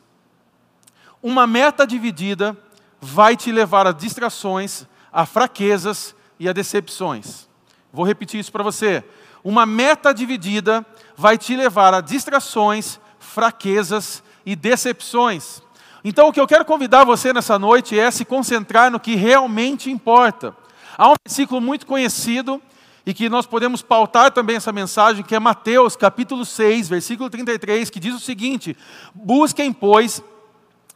Uma 1.22 1.46
meta 1.46 1.86
dividida 1.86 2.56
vai 3.00 3.36
te 3.36 3.50
levar 3.52 3.86
a 3.86 3.92
distrações, 3.92 4.86
a 5.12 5.24
fraquezas 5.24 6.14
e 6.38 6.48
a 6.48 6.52
decepções. 6.52 7.48
Vou 7.92 8.04
repetir 8.04 8.40
isso 8.40 8.52
para 8.52 8.62
você. 8.62 9.04
Uma 9.42 9.64
meta 9.64 10.12
dividida 10.12 10.84
vai 11.16 11.38
te 11.38 11.56
levar 11.56 11.94
a 11.94 12.00
distrações, 12.00 13.00
fraquezas 13.18 14.22
e 14.44 14.54
decepções. 14.54 15.62
Então, 16.04 16.28
o 16.28 16.32
que 16.32 16.40
eu 16.40 16.46
quero 16.46 16.64
convidar 16.64 17.04
você 17.04 17.32
nessa 17.32 17.58
noite 17.58 17.98
é 17.98 18.10
se 18.10 18.24
concentrar 18.24 18.90
no 18.90 19.00
que 19.00 19.14
realmente 19.14 19.90
importa. 19.90 20.54
Há 20.96 21.08
um 21.08 21.14
versículo 21.26 21.60
muito 21.60 21.86
conhecido 21.86 22.62
e 23.06 23.14
que 23.14 23.28
nós 23.28 23.46
podemos 23.46 23.82
pautar 23.82 24.32
também 24.32 24.56
essa 24.56 24.72
mensagem, 24.72 25.24
que 25.24 25.36
é 25.36 25.38
Mateus 25.38 25.94
capítulo 25.94 26.44
6, 26.44 26.88
versículo 26.88 27.30
33, 27.30 27.88
que 27.88 28.00
diz 28.00 28.12
o 28.12 28.20
seguinte: 28.20 28.76
Busquem, 29.14 29.72
pois, 29.72 30.20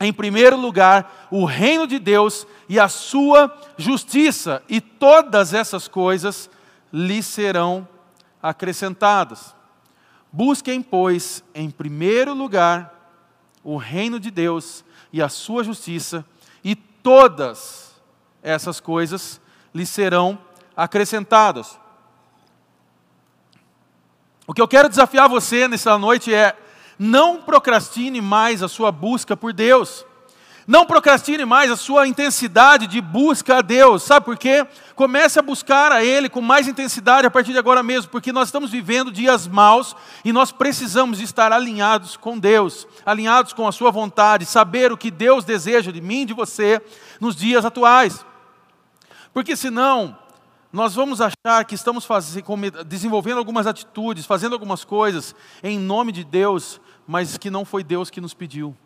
em 0.01 0.13
primeiro 0.13 0.57
lugar 0.57 1.29
o 1.31 1.45
reino 1.45 1.87
de 1.87 2.01
Deus 2.01 2.49
e 2.69 2.81
a 2.81 2.89
sua 2.89 3.57
justiça, 3.79 4.61
e 4.69 4.81
todas 4.81 5.55
essas 5.55 5.87
coisas 5.87 6.51
lhe 6.93 7.23
serão 7.23 7.87
acrescentadas. 8.43 9.55
Busquem, 10.33 10.83
pois, 10.83 11.45
em 11.55 11.71
primeiro 11.71 12.35
lugar 12.35 12.93
o 13.63 13.77
reino 13.77 14.19
de 14.19 14.33
Deus 14.33 14.85
e 15.13 15.23
a 15.23 15.29
sua 15.29 15.63
justiça, 15.63 16.25
e 16.65 16.75
todas 16.75 17.95
essas 18.43 18.81
coisas 18.81 19.41
lhe 19.73 19.87
serão 19.87 20.37
acrescentadas. 20.77 21.80
O 24.51 24.53
que 24.53 24.61
eu 24.61 24.67
quero 24.67 24.89
desafiar 24.89 25.29
você 25.29 25.69
nessa 25.69 25.97
noite 25.97 26.35
é 26.35 26.57
não 26.99 27.41
procrastine 27.41 28.21
mais 28.21 28.65
a 28.65 28.69
sua 28.69 28.91
busca 28.91 29.37
por 29.37 29.53
Deus. 29.53 30.05
Não 30.67 30.85
procrastine 30.85 31.45
mais 31.45 31.71
a 31.71 31.77
sua 31.77 32.09
intensidade 32.09 32.89
de 32.89 33.01
busca 33.01 33.59
a 33.59 33.63
Deus. 33.63 34.03
Sabe 34.03 34.27
por 34.27 34.37
quê? 34.37 34.67
Comece 34.97 35.39
a 35.39 35.43
buscar 35.43 35.93
a 35.93 36.03
Ele 36.03 36.29
com 36.29 36.41
mais 36.41 36.67
intensidade 36.67 37.29
a 37.29 37.31
partir 37.31 37.53
de 37.53 37.59
agora 37.59 37.81
mesmo, 37.81 38.11
porque 38.11 38.33
nós 38.33 38.49
estamos 38.49 38.73
vivendo 38.73 39.13
dias 39.13 39.47
maus 39.47 39.95
e 40.25 40.33
nós 40.33 40.51
precisamos 40.51 41.21
estar 41.21 41.53
alinhados 41.53 42.17
com 42.17 42.37
Deus, 42.37 42.89
alinhados 43.07 43.53
com 43.53 43.69
a 43.69 43.73
Sua 43.73 43.93
vontade, 43.93 44.45
saber 44.47 44.91
o 44.91 44.99
que 44.99 45.13
Deus 45.13 45.45
deseja 45.45 45.93
de 45.93 46.01
mim 46.01 46.23
e 46.23 46.27
de 46.27 46.35
você 46.35 46.83
nos 47.21 47.37
dias 47.37 47.65
atuais. 47.65 48.27
Porque 49.33 49.55
senão, 49.55 50.19
nós 50.73 50.95
vamos 50.95 51.21
achar 51.21 51.65
que 51.65 51.75
estamos 51.75 52.05
fazendo, 52.05 52.85
desenvolvendo 52.85 53.39
algumas 53.39 53.67
atitudes, 53.67 54.25
fazendo 54.25 54.53
algumas 54.53 54.85
coisas 54.85 55.35
em 55.63 55.79
nome 55.79 56.13
de 56.13 56.23
Deus, 56.23 56.81
mas 57.07 57.37
que 57.37 57.51
não 57.51 57.65
foi 57.65 57.83
Deus 57.83 58.09
que 58.09 58.21
nos 58.21 58.35
pediu. 58.35 58.77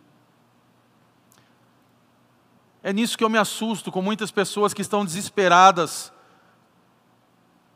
É 2.82 2.92
nisso 2.92 3.16
que 3.16 3.24
eu 3.24 3.30
me 3.30 3.38
assusto 3.38 3.92
com 3.92 4.00
muitas 4.00 4.30
pessoas 4.30 4.72
que 4.72 4.82
estão 4.82 5.04
desesperadas 5.04 6.12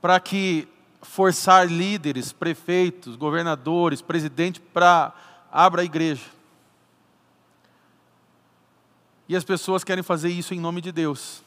para 0.00 0.18
que 0.20 0.68
forçar 1.02 1.66
líderes, 1.66 2.32
prefeitos, 2.32 3.16
governadores, 3.16 4.02
presidente 4.02 4.60
para 4.60 5.12
abra 5.50 5.82
a 5.82 5.84
igreja. 5.84 6.24
E 9.28 9.36
as 9.36 9.44
pessoas 9.44 9.84
querem 9.84 10.02
fazer 10.02 10.30
isso 10.30 10.54
em 10.54 10.60
nome 10.60 10.80
de 10.80 10.92
Deus. 10.92 11.42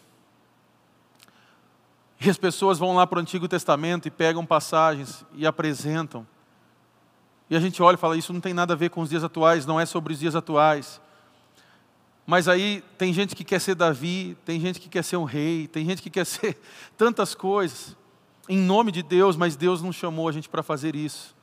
E 2.23 2.29
as 2.29 2.37
pessoas 2.37 2.77
vão 2.77 2.95
lá 2.95 3.07
para 3.07 3.17
o 3.17 3.21
Antigo 3.21 3.47
Testamento 3.47 4.07
e 4.07 4.11
pegam 4.11 4.45
passagens 4.45 5.25
e 5.33 5.47
apresentam. 5.47 6.27
E 7.49 7.55
a 7.55 7.59
gente 7.59 7.81
olha 7.81 7.95
e 7.95 7.97
fala: 7.97 8.15
Isso 8.15 8.31
não 8.31 8.39
tem 8.39 8.53
nada 8.53 8.73
a 8.73 8.77
ver 8.77 8.91
com 8.91 9.01
os 9.01 9.09
dias 9.09 9.23
atuais, 9.23 9.65
não 9.65 9.79
é 9.79 9.87
sobre 9.87 10.13
os 10.13 10.19
dias 10.19 10.35
atuais. 10.35 11.01
Mas 12.23 12.47
aí 12.47 12.83
tem 12.95 13.11
gente 13.11 13.35
que 13.35 13.43
quer 13.43 13.59
ser 13.59 13.73
Davi, 13.73 14.37
tem 14.45 14.59
gente 14.59 14.79
que 14.79 14.87
quer 14.87 15.03
ser 15.03 15.17
um 15.17 15.23
rei, 15.23 15.67
tem 15.67 15.83
gente 15.83 15.99
que 15.99 16.11
quer 16.11 16.23
ser 16.27 16.59
tantas 16.95 17.33
coisas, 17.33 17.97
em 18.47 18.57
nome 18.57 18.91
de 18.91 19.01
Deus, 19.01 19.35
mas 19.35 19.55
Deus 19.55 19.81
não 19.81 19.91
chamou 19.91 20.29
a 20.29 20.31
gente 20.31 20.47
para 20.47 20.61
fazer 20.61 20.95
isso. 20.95 21.35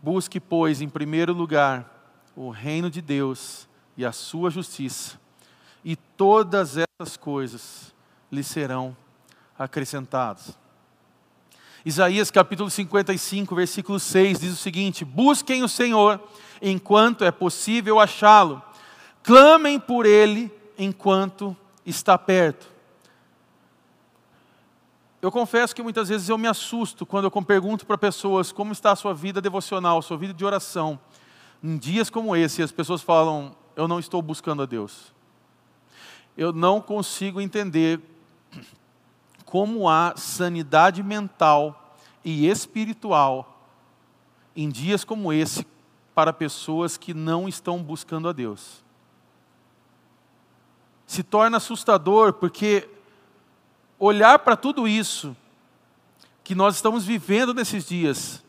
Busque, 0.00 0.38
pois, 0.38 0.80
em 0.80 0.88
primeiro 0.88 1.32
lugar, 1.32 2.22
o 2.36 2.50
reino 2.50 2.88
de 2.88 3.02
Deus 3.02 3.68
e 3.96 4.04
a 4.04 4.12
sua 4.12 4.48
justiça, 4.48 5.18
e 5.84 5.96
todas 5.96 6.76
essas 7.00 7.16
coisas 7.16 7.94
lhe 8.28 8.42
serão 8.42 8.96
acrescentadas. 9.56 10.58
Isaías 11.84 12.28
capítulo 12.28 12.68
55, 12.68 13.54
versículo 13.54 14.00
6 14.00 14.40
diz 14.40 14.52
o 14.52 14.56
seguinte: 14.56 15.04
Busquem 15.04 15.62
o 15.62 15.68
Senhor 15.68 16.20
enquanto 16.60 17.24
é 17.24 17.30
possível 17.30 18.00
achá-lo, 18.00 18.60
clamem 19.22 19.78
por 19.78 20.06
ele 20.06 20.52
enquanto 20.76 21.56
está 21.86 22.18
perto. 22.18 22.66
Eu 25.22 25.30
confesso 25.30 25.76
que 25.76 25.84
muitas 25.84 26.08
vezes 26.08 26.28
eu 26.28 26.36
me 26.36 26.48
assusto 26.48 27.06
quando 27.06 27.26
eu 27.26 27.42
pergunto 27.44 27.86
para 27.86 27.96
pessoas 27.96 28.50
como 28.50 28.72
está 28.72 28.90
a 28.90 28.96
sua 28.96 29.14
vida 29.14 29.40
devocional, 29.40 30.02
sua 30.02 30.16
vida 30.16 30.34
de 30.34 30.44
oração. 30.44 30.98
Em 31.62 31.76
dias 31.78 32.10
como 32.10 32.34
esse, 32.34 32.60
as 32.60 32.72
pessoas 32.72 33.02
falam: 33.02 33.54
Eu 33.76 33.86
não 33.86 34.00
estou 34.00 34.20
buscando 34.20 34.62
a 34.62 34.66
Deus. 34.66 35.16
Eu 36.38 36.52
não 36.52 36.80
consigo 36.80 37.40
entender 37.40 38.00
como 39.44 39.88
há 39.88 40.14
sanidade 40.16 41.02
mental 41.02 41.96
e 42.24 42.46
espiritual 42.46 43.60
em 44.54 44.68
dias 44.68 45.02
como 45.02 45.32
esse 45.32 45.66
para 46.14 46.32
pessoas 46.32 46.96
que 46.96 47.12
não 47.12 47.48
estão 47.48 47.82
buscando 47.82 48.28
a 48.28 48.32
Deus. 48.32 48.84
Se 51.08 51.24
torna 51.24 51.56
assustador 51.56 52.32
porque 52.32 52.88
olhar 53.98 54.38
para 54.38 54.56
tudo 54.56 54.86
isso 54.86 55.36
que 56.44 56.54
nós 56.54 56.76
estamos 56.76 57.04
vivendo 57.04 57.52
nesses 57.52 57.84
dias 57.84 58.44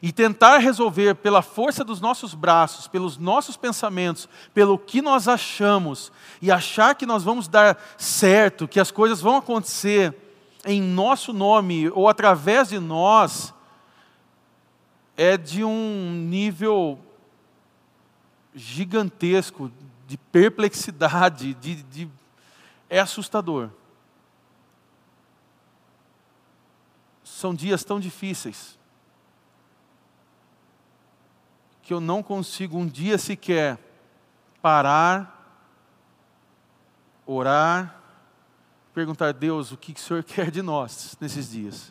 e 0.00 0.12
tentar 0.12 0.58
resolver 0.58 1.14
pela 1.16 1.42
força 1.42 1.84
dos 1.84 2.00
nossos 2.00 2.34
braços, 2.34 2.86
pelos 2.86 3.16
nossos 3.16 3.56
pensamentos, 3.56 4.28
pelo 4.54 4.78
que 4.78 5.02
nós 5.02 5.26
achamos, 5.26 6.12
e 6.40 6.50
achar 6.50 6.94
que 6.94 7.06
nós 7.06 7.24
vamos 7.24 7.48
dar 7.48 7.78
certo, 7.96 8.68
que 8.68 8.78
as 8.78 8.90
coisas 8.90 9.20
vão 9.20 9.36
acontecer 9.36 10.14
em 10.64 10.80
nosso 10.80 11.32
nome 11.32 11.88
ou 11.90 12.08
através 12.08 12.68
de 12.68 12.78
nós, 12.78 13.52
é 15.16 15.36
de 15.36 15.64
um 15.64 16.12
nível 16.12 16.98
gigantesco 18.54 19.70
de 20.06 20.16
perplexidade, 20.16 21.54
de, 21.54 21.82
de 21.82 22.08
é 22.88 23.00
assustador. 23.00 23.70
São 27.24 27.54
dias 27.54 27.84
tão 27.84 28.00
difíceis 28.00 28.77
que 31.88 31.94
eu 31.94 32.00
não 32.02 32.22
consigo 32.22 32.76
um 32.76 32.86
dia 32.86 33.16
sequer 33.16 33.78
parar, 34.60 35.64
orar, 37.24 37.98
perguntar 38.92 39.28
a 39.28 39.32
Deus 39.32 39.72
o 39.72 39.76
que 39.78 39.92
o 39.92 39.98
Senhor 39.98 40.20
quer 40.22 40.50
de 40.50 40.60
nós 40.60 41.16
nesses 41.18 41.50
dias. 41.50 41.90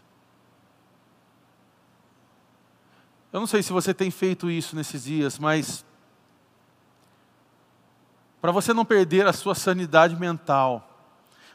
Eu 3.33 3.39
não 3.39 3.47
sei 3.47 3.63
se 3.63 3.73
você 3.73 3.91
tem 3.91 4.11
feito 4.11 4.51
isso 4.51 4.75
nesses 4.75 5.05
dias, 5.05 5.39
mas 5.39 5.83
para 8.39 8.51
você 8.51 8.75
não 8.75 8.85
perder 8.85 9.25
a 9.25 9.33
sua 9.33 9.55
sanidade 9.55 10.15
mental, 10.15 10.87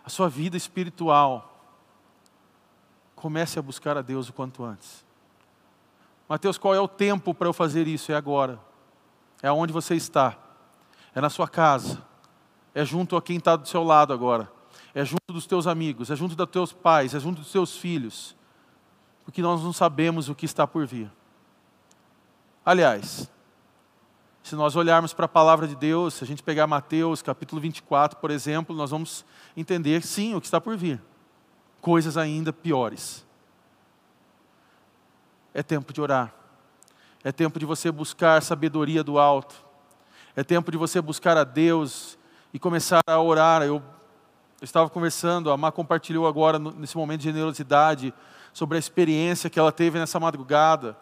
a 0.04 0.10
sua 0.10 0.28
vida 0.28 0.56
espiritual, 0.56 1.64
comece 3.14 3.56
a 3.60 3.62
buscar 3.62 3.96
a 3.96 4.02
Deus 4.02 4.28
o 4.28 4.32
quanto 4.32 4.64
antes. 4.64 5.01
Mateus, 6.32 6.56
qual 6.56 6.74
é 6.74 6.80
o 6.80 6.88
tempo 6.88 7.34
para 7.34 7.46
eu 7.46 7.52
fazer 7.52 7.86
isso? 7.86 8.10
É 8.10 8.14
agora. 8.14 8.58
É 9.42 9.52
onde 9.52 9.70
você 9.70 9.94
está. 9.94 10.34
É 11.14 11.20
na 11.20 11.28
sua 11.28 11.46
casa. 11.46 12.02
É 12.74 12.86
junto 12.86 13.18
a 13.18 13.20
quem 13.20 13.36
está 13.36 13.54
do 13.54 13.68
seu 13.68 13.84
lado 13.84 14.14
agora. 14.14 14.50
É 14.94 15.04
junto 15.04 15.30
dos 15.30 15.46
teus 15.46 15.66
amigos. 15.66 16.10
É 16.10 16.16
junto 16.16 16.34
dos 16.34 16.48
teus 16.48 16.72
pais. 16.72 17.14
É 17.14 17.20
junto 17.20 17.42
dos 17.42 17.52
teus 17.52 17.76
filhos. 17.76 18.34
Porque 19.26 19.42
nós 19.42 19.62
não 19.62 19.74
sabemos 19.74 20.30
o 20.30 20.34
que 20.34 20.46
está 20.46 20.66
por 20.66 20.86
vir. 20.86 21.12
Aliás, 22.64 23.30
Se 24.42 24.56
nós 24.56 24.74
olharmos 24.74 25.12
para 25.12 25.26
a 25.26 25.28
palavra 25.28 25.68
de 25.68 25.76
Deus, 25.76 26.14
se 26.14 26.24
a 26.24 26.26
gente 26.26 26.42
pegar 26.42 26.66
Mateus 26.66 27.20
capítulo 27.20 27.60
24, 27.60 28.18
por 28.18 28.30
exemplo, 28.30 28.74
nós 28.74 28.90
vamos 28.90 29.22
entender 29.54 30.02
sim 30.02 30.34
o 30.34 30.40
que 30.40 30.46
está 30.46 30.58
por 30.58 30.78
vir. 30.78 30.98
Coisas 31.78 32.16
ainda 32.16 32.54
piores. 32.54 33.22
É 35.54 35.62
tempo 35.62 35.92
de 35.92 36.00
orar. 36.00 36.32
É 37.22 37.30
tempo 37.30 37.58
de 37.58 37.66
você 37.66 37.90
buscar 37.90 38.42
sabedoria 38.42 39.04
do 39.04 39.18
alto. 39.18 39.54
É 40.34 40.42
tempo 40.42 40.70
de 40.70 40.78
você 40.78 41.00
buscar 41.00 41.36
a 41.36 41.44
Deus 41.44 42.18
e 42.52 42.58
começar 42.58 43.00
a 43.06 43.20
orar. 43.20 43.62
Eu, 43.62 43.82
estava 44.62 44.88
conversando, 44.88 45.50
a 45.50 45.56
Má 45.56 45.70
compartilhou 45.70 46.26
agora, 46.26 46.58
nesse 46.58 46.96
momento 46.96 47.20
de 47.20 47.24
generosidade, 47.24 48.14
sobre 48.52 48.76
a 48.76 48.78
experiência 48.78 49.50
que 49.50 49.58
ela 49.58 49.72
teve 49.72 49.98
nessa 49.98 50.18
madrugada 50.18 50.96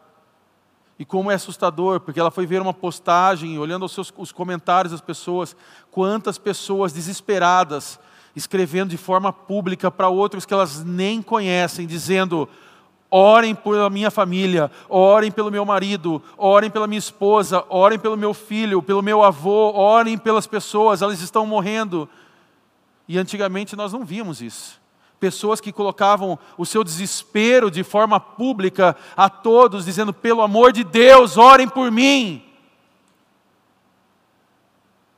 e 0.99 1.04
como 1.04 1.30
é 1.30 1.35
assustador, 1.35 2.00
porque 2.00 2.21
ela 2.21 2.30
foi 2.30 2.45
ver 2.45 2.61
uma 2.61 2.75
postagem, 2.75 3.59
olhando 3.59 3.87
os, 3.87 3.92
seus, 3.92 4.12
os 4.19 4.33
comentários 4.33 4.92
das 4.92 5.00
pessoas, 5.00 5.57
quantas 5.90 6.37
pessoas 6.37 6.92
desesperadas 6.92 7.99
escrevendo 8.37 8.90
de 8.90 8.97
forma 8.97 9.33
pública 9.33 9.90
para 9.90 10.09
outros 10.09 10.45
que 10.45 10.54
elas 10.54 10.85
nem 10.85 11.23
conhecem, 11.23 11.87
dizendo: 11.87 12.49
orem 13.11 13.55
pela 13.55 13.90
minha 13.90 14.11
família, 14.11 14.71
orem 14.88 15.31
pelo 15.33 15.50
meu 15.50 15.64
marido, 15.64 16.23
orem 16.37 16.71
pela 16.71 16.87
minha 16.87 16.99
esposa, 16.99 17.64
orem 17.69 17.99
pelo 17.99 18.17
meu 18.17 18.33
filho, 18.33 18.83
pelo 18.83 19.02
meu 19.02 19.23
avô, 19.23 19.73
orem 19.73 20.17
pelas 20.17 20.47
pessoas, 20.47 21.02
elas 21.02 21.21
estão 21.21 21.45
morrendo. 21.47 22.09
E 23.09 23.19
antigamente 23.19 23.75
nós 23.75 23.93
não 23.93 24.05
víamos 24.05 24.40
isso 24.40 24.81
pessoas 25.21 25.61
que 25.61 25.71
colocavam 25.71 26.38
o 26.57 26.64
seu 26.64 26.83
desespero 26.83 27.71
de 27.71 27.85
forma 27.85 28.19
pública 28.19 28.97
a 29.14 29.29
todos, 29.29 29.85
dizendo: 29.85 30.14
pelo 30.14 30.40
amor 30.40 30.73
de 30.73 30.83
Deus, 30.83 31.37
orem 31.37 31.69
por 31.69 31.93
mim. 31.93 32.43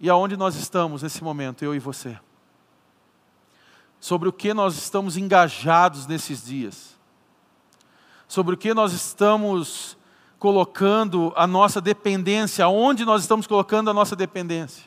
E 0.01 0.11
aonde 0.11 0.37
nós 0.37 0.57
estamos 0.57 1.03
nesse 1.03 1.23
momento, 1.23 1.65
eu 1.65 1.73
e 1.73 1.79
você? 1.79 2.19
Sobre 4.01 4.29
o 4.29 4.33
que 4.33 4.53
nós 4.53 4.77
estamos 4.77 5.17
engajados 5.17 6.09
nesses 6.09 6.45
dias? 6.45 6.92
Sobre 8.33 8.55
o 8.55 8.57
que 8.57 8.73
nós 8.73 8.95
estamos 8.95 9.95
colocando 10.39 11.35
a 11.37 11.47
nossa 11.47 11.83
dependência? 11.83 12.65
Aonde 12.65 13.05
nós 13.05 13.21
estamos 13.21 13.47
colocando 13.47 13.91
a 13.91 13.93
nossa 13.93 14.17
dependência? 14.17 14.87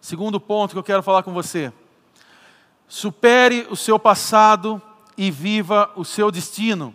Segundo 0.00 0.38
ponto 0.38 0.70
que 0.70 0.78
eu 0.78 0.84
quero 0.84 1.02
falar 1.02 1.24
com 1.24 1.34
você 1.34 1.72
Supere 2.86 3.66
o 3.68 3.74
seu 3.74 3.98
passado 3.98 4.80
e 5.16 5.32
viva 5.32 5.90
o 5.96 6.04
seu 6.04 6.30
destino. 6.30 6.94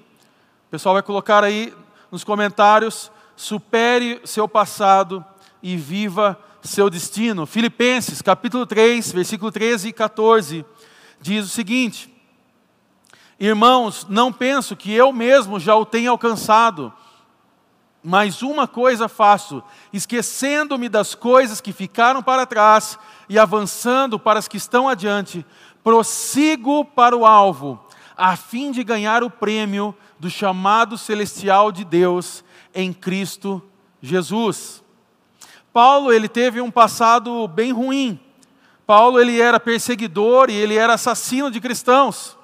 O 0.67 0.71
pessoal 0.71 0.95
vai 0.95 1.03
colocar 1.03 1.43
aí 1.43 1.73
nos 2.09 2.23
comentários: 2.23 3.11
supere 3.35 4.21
seu 4.23 4.47
passado 4.47 5.25
e 5.61 5.75
viva 5.75 6.39
seu 6.61 6.89
destino. 6.89 7.45
Filipenses, 7.45 8.21
capítulo 8.21 8.65
3, 8.65 9.11
versículo 9.11 9.51
13 9.51 9.89
e 9.89 9.93
14, 9.93 10.65
diz 11.19 11.45
o 11.45 11.49
seguinte: 11.49 12.12
Irmãos, 13.45 14.07
não 14.09 14.31
penso 14.31 14.73
que 14.73 14.93
eu 14.93 15.11
mesmo 15.11 15.59
já 15.59 15.75
o 15.75 15.85
tenha 15.85 16.09
alcançado, 16.09 16.93
mas 18.01 18.41
uma 18.41 18.69
coisa 18.69 19.09
faço, 19.09 19.61
esquecendo-me 19.91 20.87
das 20.87 21.13
coisas 21.13 21.59
que 21.59 21.73
ficaram 21.73 22.23
para 22.23 22.45
trás 22.45 22.97
e 23.27 23.37
avançando 23.37 24.17
para 24.17 24.39
as 24.39 24.47
que 24.47 24.55
estão 24.55 24.87
adiante, 24.87 25.45
prossigo 25.83 26.85
para 26.85 27.17
o 27.17 27.25
alvo, 27.25 27.85
a 28.15 28.37
fim 28.37 28.71
de 28.71 28.81
ganhar 28.81 29.25
o 29.25 29.29
prêmio 29.29 29.93
do 30.17 30.29
chamado 30.29 30.97
celestial 30.97 31.69
de 31.69 31.83
Deus 31.83 32.45
em 32.73 32.93
Cristo 32.93 33.61
Jesus. 34.01 34.81
Paulo, 35.73 36.13
ele 36.13 36.29
teve 36.29 36.61
um 36.61 36.71
passado 36.71 37.45
bem 37.49 37.73
ruim. 37.73 38.17
Paulo, 38.87 39.19
ele 39.19 39.41
era 39.41 39.59
perseguidor 39.59 40.49
e 40.49 40.53
ele 40.53 40.77
era 40.77 40.93
assassino 40.93 41.51
de 41.51 41.59
cristãos. 41.59 42.37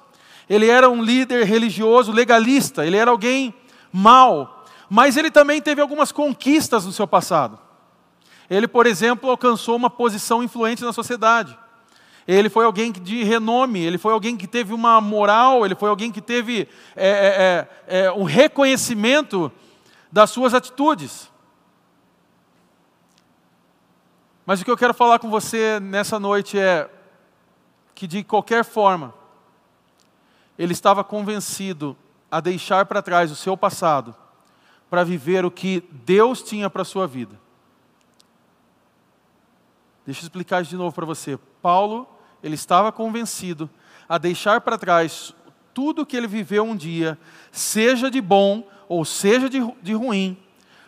Ele 0.50 0.68
era 0.68 0.90
um 0.90 1.00
líder 1.00 1.46
religioso 1.46 2.10
legalista, 2.10 2.84
ele 2.84 2.96
era 2.96 3.12
alguém 3.12 3.54
mau, 3.92 4.64
mas 4.88 5.16
ele 5.16 5.30
também 5.30 5.62
teve 5.62 5.80
algumas 5.80 6.10
conquistas 6.10 6.84
no 6.84 6.90
seu 6.90 7.06
passado. 7.06 7.56
Ele, 8.50 8.66
por 8.66 8.84
exemplo, 8.84 9.30
alcançou 9.30 9.76
uma 9.76 9.88
posição 9.88 10.42
influente 10.42 10.82
na 10.82 10.92
sociedade. 10.92 11.56
Ele 12.26 12.48
foi 12.48 12.64
alguém 12.64 12.90
de 12.90 13.22
renome, 13.22 13.78
ele 13.78 13.96
foi 13.96 14.12
alguém 14.12 14.36
que 14.36 14.48
teve 14.48 14.74
uma 14.74 15.00
moral, 15.00 15.64
ele 15.64 15.76
foi 15.76 15.88
alguém 15.88 16.10
que 16.10 16.20
teve 16.20 16.66
é, 16.96 17.08
é, 17.86 17.96
é, 17.96 18.06
é, 18.06 18.12
um 18.12 18.24
reconhecimento 18.24 19.52
das 20.10 20.30
suas 20.30 20.52
atitudes. 20.52 21.30
Mas 24.44 24.60
o 24.60 24.64
que 24.64 24.70
eu 24.70 24.76
quero 24.76 24.94
falar 24.94 25.20
com 25.20 25.30
você 25.30 25.78
nessa 25.78 26.18
noite 26.18 26.58
é 26.58 26.90
que, 27.94 28.08
de 28.08 28.24
qualquer 28.24 28.64
forma, 28.64 29.19
ele 30.60 30.74
estava 30.74 31.02
convencido 31.02 31.96
a 32.30 32.38
deixar 32.38 32.84
para 32.84 33.00
trás 33.00 33.30
o 33.30 33.34
seu 33.34 33.56
passado 33.56 34.14
para 34.90 35.02
viver 35.02 35.42
o 35.42 35.50
que 35.50 35.82
Deus 35.90 36.42
tinha 36.42 36.68
para 36.68 36.82
a 36.82 36.84
sua 36.84 37.06
vida. 37.06 37.40
Deixa 40.04 40.20
eu 40.20 40.24
explicar 40.24 40.60
isso 40.60 40.68
de 40.68 40.76
novo 40.76 40.94
para 40.94 41.06
você. 41.06 41.38
Paulo, 41.62 42.06
ele 42.42 42.56
estava 42.56 42.92
convencido 42.92 43.70
a 44.06 44.18
deixar 44.18 44.60
para 44.60 44.76
trás 44.76 45.34
tudo 45.72 46.04
que 46.04 46.14
ele 46.14 46.26
viveu 46.26 46.64
um 46.64 46.76
dia, 46.76 47.18
seja 47.50 48.10
de 48.10 48.20
bom 48.20 48.68
ou 48.86 49.02
seja 49.02 49.48
de, 49.48 49.60
de 49.80 49.94
ruim, 49.94 50.36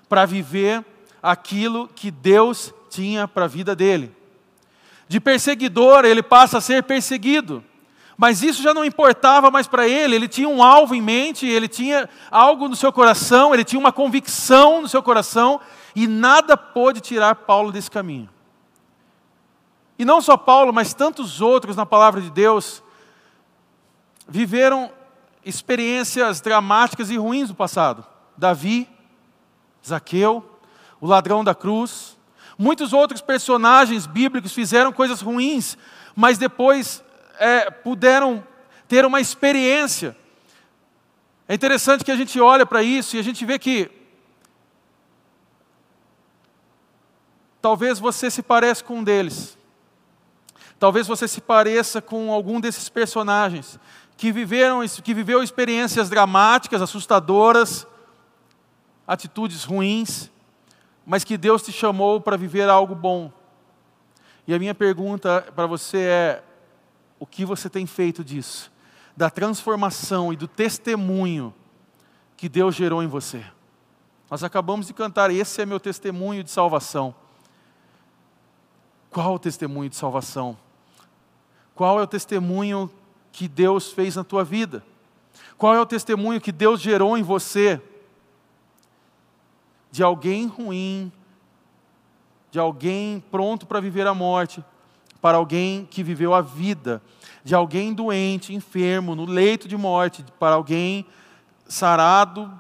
para 0.07 0.27
viver 0.27 0.85
aquilo 1.23 1.89
que 1.89 2.11
Deus 2.11 2.75
tinha 2.91 3.27
para 3.27 3.47
a 3.47 3.49
vida 3.49 3.75
dele. 3.75 4.15
De 5.09 5.19
perseguidor, 5.19 6.05
ele 6.05 6.23
passa 6.23 6.59
a 6.59 6.61
ser 6.61 6.83
perseguido. 6.83 7.65
Mas 8.23 8.41
isso 8.41 8.63
já 8.63 8.73
não 8.73 8.85
importava 8.85 9.51
mais 9.51 9.67
para 9.67 9.89
ele, 9.89 10.15
ele 10.15 10.29
tinha 10.29 10.49
um 10.49 10.63
alvo 10.63 10.95
em 10.95 11.03
mente, 11.03 11.45
ele 11.45 11.67
tinha 11.67 12.09
algo 12.31 12.69
no 12.69 12.77
seu 12.77 12.93
coração, 12.93 13.53
ele 13.53 13.65
tinha 13.65 13.81
uma 13.81 13.91
convicção 13.91 14.81
no 14.81 14.87
seu 14.87 15.03
coração, 15.03 15.61
e 15.93 16.07
nada 16.07 16.57
pôde 16.57 17.01
tirar 17.01 17.35
Paulo 17.35 17.73
desse 17.73 17.91
caminho. 17.91 18.31
E 19.99 20.05
não 20.05 20.23
só 20.23 20.37
Paulo, 20.37 20.73
mas 20.73 20.95
tantos 20.95 21.41
outros 21.41 21.75
na 21.75 21.85
palavra 21.85 22.21
de 22.21 22.31
Deus 22.31 22.81
viveram 24.29 24.93
experiências 25.45 26.41
dramáticas 26.41 27.11
e 27.11 27.17
ruins 27.17 27.49
no 27.49 27.57
passado. 27.57 28.07
Davi, 28.37 28.89
Zaqueu, 29.85 30.49
o 31.01 31.09
ladrão 31.09 31.43
da 31.43 31.57
cruz, 31.57 32.17
muitos 32.57 32.93
outros 32.93 33.21
personagens 33.21 34.07
bíblicos 34.07 34.53
fizeram 34.53 34.93
coisas 34.93 35.21
ruins, 35.21 35.77
mas 36.15 36.39
depois 36.39 37.03
é, 37.39 37.71
puderam 37.71 38.47
ter 38.89 39.05
uma 39.05 39.21
experiência. 39.21 40.17
É 41.49 41.55
interessante 41.55 42.05
que 42.05 42.11
a 42.11 42.17
gente 42.17 42.41
olha 42.41 42.65
para 42.65 42.83
isso 42.83 43.17
e 43.17 43.19
a 43.19 43.23
gente 43.23 43.45
vê 43.45 43.59
que 43.59 43.91
talvez 47.61 47.99
você 47.99 48.31
se 48.31 48.43
pareça 48.43 48.83
com 48.85 48.99
um 48.99 49.05
deles. 49.05 49.57
Talvez 50.79 51.07
você 51.07 51.29
se 51.29 51.41
pareça 51.41 52.03
com 52.03 52.33
algum 52.33 52.61
desses 52.61 52.89
personagens 52.89 53.79
que 54.17 54.33
viveram, 54.33 54.81
que 55.03 55.15
viveu 55.15 55.43
experiências 55.43 56.09
dramáticas, 56.09 56.83
assustadoras, 56.83 57.87
atitudes 59.07 59.65
ruins, 59.65 60.31
mas 61.05 61.25
que 61.25 61.37
Deus 61.37 61.63
te 61.63 61.73
chamou 61.73 62.21
para 62.21 62.37
viver 62.37 62.69
algo 62.69 62.95
bom. 62.95 63.33
E 64.47 64.55
a 64.55 64.59
minha 64.59 64.75
pergunta 64.75 65.47
para 65.55 65.67
você 65.67 65.99
é: 65.99 66.43
o 67.23 67.27
que 67.27 67.45
você 67.45 67.71
tem 67.71 67.87
feito 67.87 68.25
disso? 68.25 68.73
Da 69.17 69.31
transformação 69.31 70.33
e 70.33 70.37
do 70.37 70.49
testemunho 70.49 71.55
que 72.37 72.49
Deus 72.49 72.75
gerou 72.75 73.01
em 73.01 73.07
você. 73.07 73.47
Nós 74.29 74.43
acabamos 74.43 74.89
de 74.89 74.93
cantar, 74.93 75.31
esse 75.31 75.63
é 75.63 75.65
meu 75.65 75.79
testemunho 75.79 76.43
de 76.43 76.51
salvação. 76.51 77.15
Qual 79.09 79.35
o 79.35 79.39
testemunho 79.39 79.89
de 79.89 79.95
salvação? 79.95 80.59
Qual 81.77 82.01
é 82.01 82.03
o 82.03 82.09
testemunho 82.09 82.91
que 83.31 83.47
Deus 83.47 83.93
fez 83.93 84.17
na 84.17 84.25
tua 84.25 84.43
vida? 84.43 84.85
Qual 85.57 85.77
é 85.77 85.81
o 85.81 85.87
testemunho 85.87 86.41
que 86.41 86.51
Deus 86.51 86.81
gerou 86.81 87.17
em 87.17 87.23
você? 87.23 87.81
De 89.93 90.03
alguém 90.03 90.49
ruim, 90.49 91.13
de 92.51 92.59
alguém 92.59 93.23
pronto 93.31 93.65
para 93.65 93.79
viver 93.79 94.09
a 94.09 94.13
morte, 94.13 94.65
para 95.23 95.39
alguém 95.39 95.87
que 95.89 96.03
viveu 96.03 96.35
a 96.35 96.41
vida, 96.43 97.01
de 97.45 97.55
alguém 97.55 97.95
doente, 97.95 98.53
enfermo, 98.53 99.15
no 99.15 99.25
leito 99.25 99.69
de 99.69 99.77
morte, 99.77 100.25
para 100.39 100.57
alguém 100.57 101.07
sarado 101.65 102.53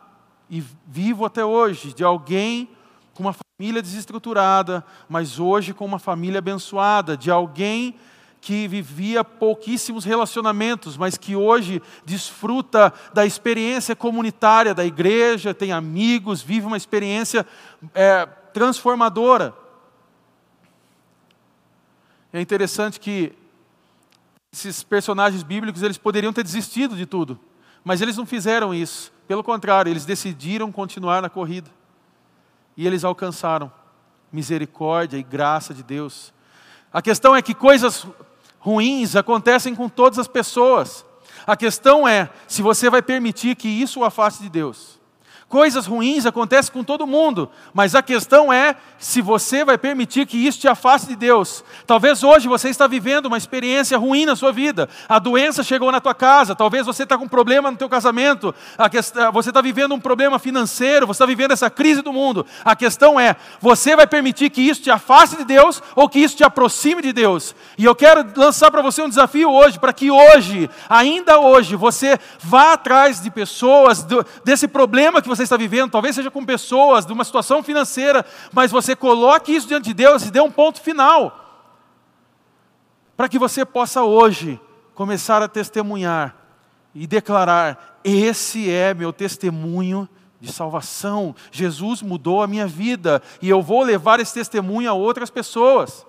e 0.48 0.62
vivo 0.86 1.24
até 1.24 1.44
hoje, 1.44 1.92
de 1.92 2.04
alguém 2.04 2.70
com 3.14 3.24
uma 3.24 3.34
família 3.34 3.82
desestruturada, 3.82 4.84
mas 5.08 5.40
hoje 5.40 5.74
com 5.74 5.84
uma 5.84 5.98
família 5.98 6.38
abençoada, 6.38 7.16
de 7.16 7.32
alguém 7.32 7.96
que 8.40 8.68
vivia 8.68 9.24
pouquíssimos 9.24 10.04
relacionamentos, 10.04 10.96
mas 10.96 11.16
que 11.16 11.34
hoje 11.34 11.82
desfruta 12.04 12.92
da 13.12 13.26
experiência 13.26 13.96
comunitária 13.96 14.72
da 14.72 14.84
igreja, 14.84 15.52
tem 15.52 15.72
amigos, 15.72 16.42
vive 16.42 16.66
uma 16.66 16.76
experiência 16.76 17.44
é, 17.92 18.24
transformadora. 18.52 19.61
É 22.32 22.40
interessante 22.40 22.98
que 22.98 23.32
esses 24.52 24.82
personagens 24.82 25.42
bíblicos 25.42 25.82
eles 25.82 25.98
poderiam 25.98 26.32
ter 26.32 26.42
desistido 26.42 26.96
de 26.96 27.06
tudo, 27.06 27.38
mas 27.84 28.00
eles 28.00 28.16
não 28.16 28.26
fizeram 28.26 28.74
isso. 28.74 29.12
Pelo 29.26 29.42
contrário, 29.42 29.90
eles 29.90 30.04
decidiram 30.04 30.70
continuar 30.70 31.22
na 31.22 31.30
corrida 31.30 31.70
e 32.76 32.86
eles 32.86 33.04
alcançaram 33.04 33.72
misericórdia 34.32 35.18
e 35.18 35.22
graça 35.22 35.74
de 35.74 35.82
Deus. 35.82 36.32
A 36.92 37.02
questão 37.02 37.34
é 37.36 37.42
que 37.42 37.54
coisas 37.54 38.06
ruins 38.58 39.16
acontecem 39.16 39.74
com 39.74 39.88
todas 39.88 40.18
as 40.18 40.28
pessoas. 40.28 41.04
A 41.46 41.56
questão 41.56 42.06
é 42.06 42.30
se 42.46 42.62
você 42.62 42.88
vai 42.88 43.02
permitir 43.02 43.56
que 43.56 43.68
isso 43.68 44.00
o 44.00 44.04
afaste 44.04 44.42
de 44.42 44.48
Deus. 44.48 45.00
Coisas 45.52 45.84
ruins 45.84 46.24
acontecem 46.24 46.72
com 46.72 46.82
todo 46.82 47.06
mundo, 47.06 47.50
mas 47.74 47.94
a 47.94 48.00
questão 48.00 48.50
é 48.50 48.74
se 48.98 49.20
você 49.20 49.66
vai 49.66 49.76
permitir 49.76 50.24
que 50.24 50.38
isso 50.38 50.58
te 50.58 50.66
afaste 50.66 51.08
de 51.08 51.14
Deus. 51.14 51.62
Talvez 51.86 52.24
hoje 52.24 52.48
você 52.48 52.70
está 52.70 52.86
vivendo 52.86 53.26
uma 53.26 53.36
experiência 53.36 53.98
ruim 53.98 54.24
na 54.24 54.34
sua 54.34 54.50
vida. 54.50 54.88
A 55.06 55.18
doença 55.18 55.62
chegou 55.62 55.92
na 55.92 56.00
tua 56.00 56.14
casa, 56.14 56.54
talvez 56.54 56.86
você 56.86 57.02
está 57.02 57.18
com 57.18 57.26
um 57.26 57.28
problema 57.28 57.70
no 57.70 57.76
teu 57.76 57.86
casamento, 57.86 58.54
questão, 58.90 59.30
você 59.30 59.50
está 59.50 59.60
vivendo 59.60 59.94
um 59.94 60.00
problema 60.00 60.38
financeiro, 60.38 61.06
você 61.06 61.18
está 61.18 61.26
vivendo 61.26 61.50
essa 61.50 61.68
crise 61.68 62.00
do 62.00 62.14
mundo. 62.14 62.46
A 62.64 62.74
questão 62.74 63.20
é, 63.20 63.36
você 63.60 63.94
vai 63.94 64.06
permitir 64.06 64.48
que 64.48 64.62
isso 64.62 64.80
te 64.80 64.90
afaste 64.90 65.36
de 65.36 65.44
Deus 65.44 65.82
ou 65.94 66.08
que 66.08 66.18
isso 66.18 66.34
te 66.34 66.44
aproxime 66.44 67.02
de 67.02 67.12
Deus? 67.12 67.54
E 67.76 67.84
eu 67.84 67.94
quero 67.94 68.24
lançar 68.36 68.70
para 68.70 68.80
você 68.80 69.02
um 69.02 69.08
desafio 69.08 69.50
hoje, 69.50 69.78
para 69.78 69.92
que 69.92 70.10
hoje, 70.10 70.70
ainda 70.88 71.38
hoje, 71.38 71.76
você 71.76 72.18
vá 72.38 72.72
atrás 72.72 73.20
de 73.20 73.30
pessoas, 73.30 74.06
desse 74.42 74.66
problema 74.66 75.20
que 75.20 75.28
você 75.28 75.41
você 75.42 75.54
está 75.54 75.56
vivendo, 75.56 75.90
talvez 75.90 76.14
seja 76.14 76.30
com 76.30 76.44
pessoas, 76.44 77.04
de 77.04 77.12
uma 77.12 77.24
situação 77.24 77.62
financeira, 77.62 78.24
mas 78.52 78.70
você 78.70 78.94
coloque 78.96 79.54
isso 79.54 79.68
diante 79.68 79.86
de 79.86 79.94
Deus 79.94 80.24
e 80.24 80.30
dê 80.30 80.40
um 80.40 80.50
ponto 80.50 80.80
final. 80.80 81.38
Para 83.16 83.28
que 83.28 83.38
você 83.38 83.64
possa 83.64 84.02
hoje 84.02 84.60
começar 84.94 85.42
a 85.42 85.48
testemunhar 85.48 86.36
e 86.94 87.06
declarar: 87.06 88.00
esse 88.04 88.70
é 88.70 88.94
meu 88.94 89.12
testemunho 89.12 90.08
de 90.40 90.52
salvação. 90.52 91.34
Jesus 91.50 92.02
mudou 92.02 92.42
a 92.42 92.46
minha 92.46 92.66
vida 92.66 93.22
e 93.40 93.48
eu 93.48 93.62
vou 93.62 93.82
levar 93.82 94.20
esse 94.20 94.34
testemunho 94.34 94.90
a 94.90 94.94
outras 94.94 95.30
pessoas. 95.30 96.06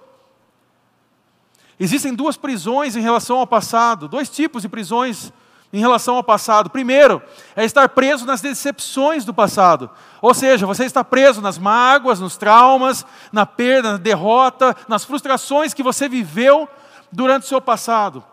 Existem 1.79 2.13
duas 2.13 2.37
prisões 2.37 2.95
em 2.95 3.01
relação 3.01 3.39
ao 3.39 3.47
passado, 3.47 4.07
dois 4.07 4.29
tipos 4.29 4.61
de 4.61 4.69
prisões 4.69 5.33
em 5.73 5.79
relação 5.79 6.15
ao 6.15 6.23
passado. 6.23 6.69
Primeiro, 6.69 7.19
é 7.55 7.65
estar 7.65 7.89
preso 7.89 8.27
nas 8.27 8.39
decepções 8.39 9.25
do 9.25 9.33
passado. 9.33 9.89
Ou 10.21 10.33
seja, 10.33 10.67
você 10.67 10.85
está 10.85 11.03
preso 11.03 11.41
nas 11.41 11.57
mágoas, 11.57 12.19
nos 12.19 12.37
traumas, 12.37 13.03
na 13.31 13.43
perda, 13.43 13.93
na 13.93 13.97
derrota, 13.97 14.77
nas 14.87 15.03
frustrações 15.03 15.73
que 15.73 15.81
você 15.81 16.07
viveu 16.07 16.69
durante 17.11 17.43
o 17.43 17.47
seu 17.47 17.59
passado. 17.59 18.23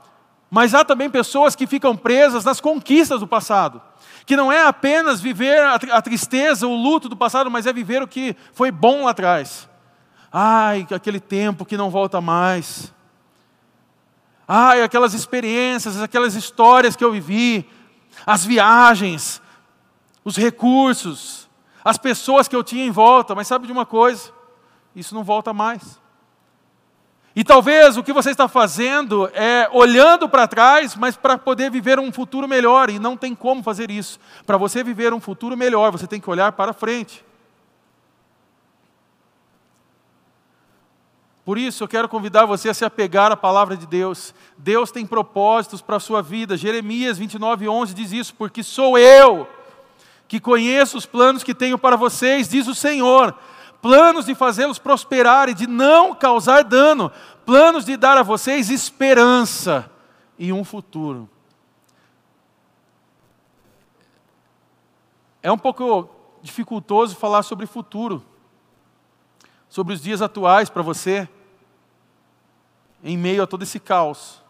Mas 0.50 0.74
há 0.74 0.85
também 0.85 1.09
pessoas 1.09 1.57
que 1.57 1.66
ficam 1.66 1.96
presas 1.96 2.44
nas 2.44 2.61
conquistas 2.61 3.20
do 3.20 3.26
passado. 3.26 3.81
Que 4.26 4.37
não 4.37 4.53
é 4.53 4.66
apenas 4.66 5.20
viver 5.20 5.61
a 5.64 6.03
tristeza, 6.03 6.66
o 6.66 6.74
luto 6.74 7.09
do 7.09 7.16
passado, 7.16 7.50
mas 7.50 7.66
é 7.66 7.72
viver 7.72 8.03
o 8.03 8.09
que 8.09 8.37
foi 8.53 8.70
bom 8.70 9.05
lá 9.05 9.12
atrás. 9.12 9.68
Ai, 10.31 10.87
aquele 10.90 11.20
tempo 11.20 11.64
que 11.64 11.76
não 11.76 11.88
volta 11.88 12.20
mais. 12.20 12.92
Ai, 14.53 14.83
aquelas 14.83 15.15
experiências, 15.15 16.03
aquelas 16.03 16.35
histórias 16.35 16.97
que 16.97 17.05
eu 17.05 17.13
vivi, 17.13 17.65
as 18.27 18.45
viagens, 18.45 19.41
os 20.25 20.37
recursos, 20.37 21.49
as 21.85 21.97
pessoas 21.97 22.49
que 22.49 22.57
eu 22.57 22.65
tinha 22.65 22.85
em 22.85 22.91
volta, 22.91 23.33
mas 23.33 23.47
sabe 23.47 23.69
de 23.69 23.73
uma 23.73 23.87
coisa? 23.87 24.33
Isso 24.93 25.15
não 25.15 25.23
volta 25.23 25.53
mais. 25.53 26.01
E 27.37 27.45
talvez 27.45 27.97
o 27.97 28.03
que 28.03 28.13
você 28.13 28.31
está 28.31 28.49
fazendo 28.49 29.31
é 29.35 29.69
olhando 29.73 30.29
para 30.29 30.49
trás, 30.49 30.97
mas 30.97 31.17
para 31.17 31.39
poder 31.39 31.71
viver 31.71 32.01
um 32.01 32.11
futuro 32.11 32.49
melhor, 32.49 32.91
e 32.91 32.99
não 32.99 33.17
tem 33.17 33.37
como 33.37 33.63
fazer 33.63 33.89
isso. 33.89 34.19
Para 34.45 34.57
você 34.57 34.83
viver 34.83 35.15
um 35.15 35.21
futuro 35.21 35.57
melhor, 35.57 35.93
você 35.93 36.09
tem 36.09 36.21
que 36.21 36.29
olhar 36.29 36.51
para 36.51 36.73
frente. 36.73 37.25
Por 41.51 41.59
isso 41.59 41.83
eu 41.83 41.89
quero 41.89 42.09
convidar 42.09 42.47
você 42.47 42.69
a 42.69 42.75
se 42.75 42.85
apegar 42.85 43.33
à 43.33 43.37
palavra 43.37 43.77
de 43.77 43.85
Deus. 43.85 44.33
Deus 44.57 44.93
tem 44.93 45.05
propósitos 45.05 45.83
para 45.83 45.97
a 45.97 45.99
sua 45.99 46.23
vida. 46.23 46.57
Jeremias 46.57 47.19
29, 47.19 47.69
11 47.69 47.93
diz 47.93 48.13
isso, 48.13 48.37
porque 48.37 48.63
sou 48.63 48.97
eu 48.97 49.49
que 50.29 50.39
conheço 50.39 50.97
os 50.97 51.07
planos 51.07 51.43
que 51.43 51.53
tenho 51.53 51.77
para 51.77 51.97
vocês, 51.97 52.49
diz 52.49 52.69
o 52.69 52.75
Senhor. 52.77 53.37
Planos 53.83 54.27
de 54.27 54.35
fazê-los 54.37 54.79
prosperar 54.79 55.49
e 55.49 55.55
de 55.55 55.67
não 55.67 56.15
causar 56.15 56.63
dano. 56.63 57.11
Planos 57.45 57.85
de 57.85 57.97
dar 57.97 58.17
a 58.17 58.23
vocês 58.23 58.71
esperança 58.71 59.91
e 60.39 60.53
um 60.53 60.63
futuro. 60.63 61.29
É 65.43 65.51
um 65.51 65.59
pouco 65.59 66.09
dificultoso 66.41 67.17
falar 67.17 67.43
sobre 67.43 67.67
futuro, 67.67 68.23
sobre 69.69 69.95
os 69.95 70.01
dias 70.01 70.23
atuais 70.23 70.71
para 70.71 70.83
você 70.83 71.29
em 73.03 73.17
meio 73.17 73.43
a 73.43 73.47
todo 73.47 73.63
esse 73.63 73.81
caos. 73.81 74.43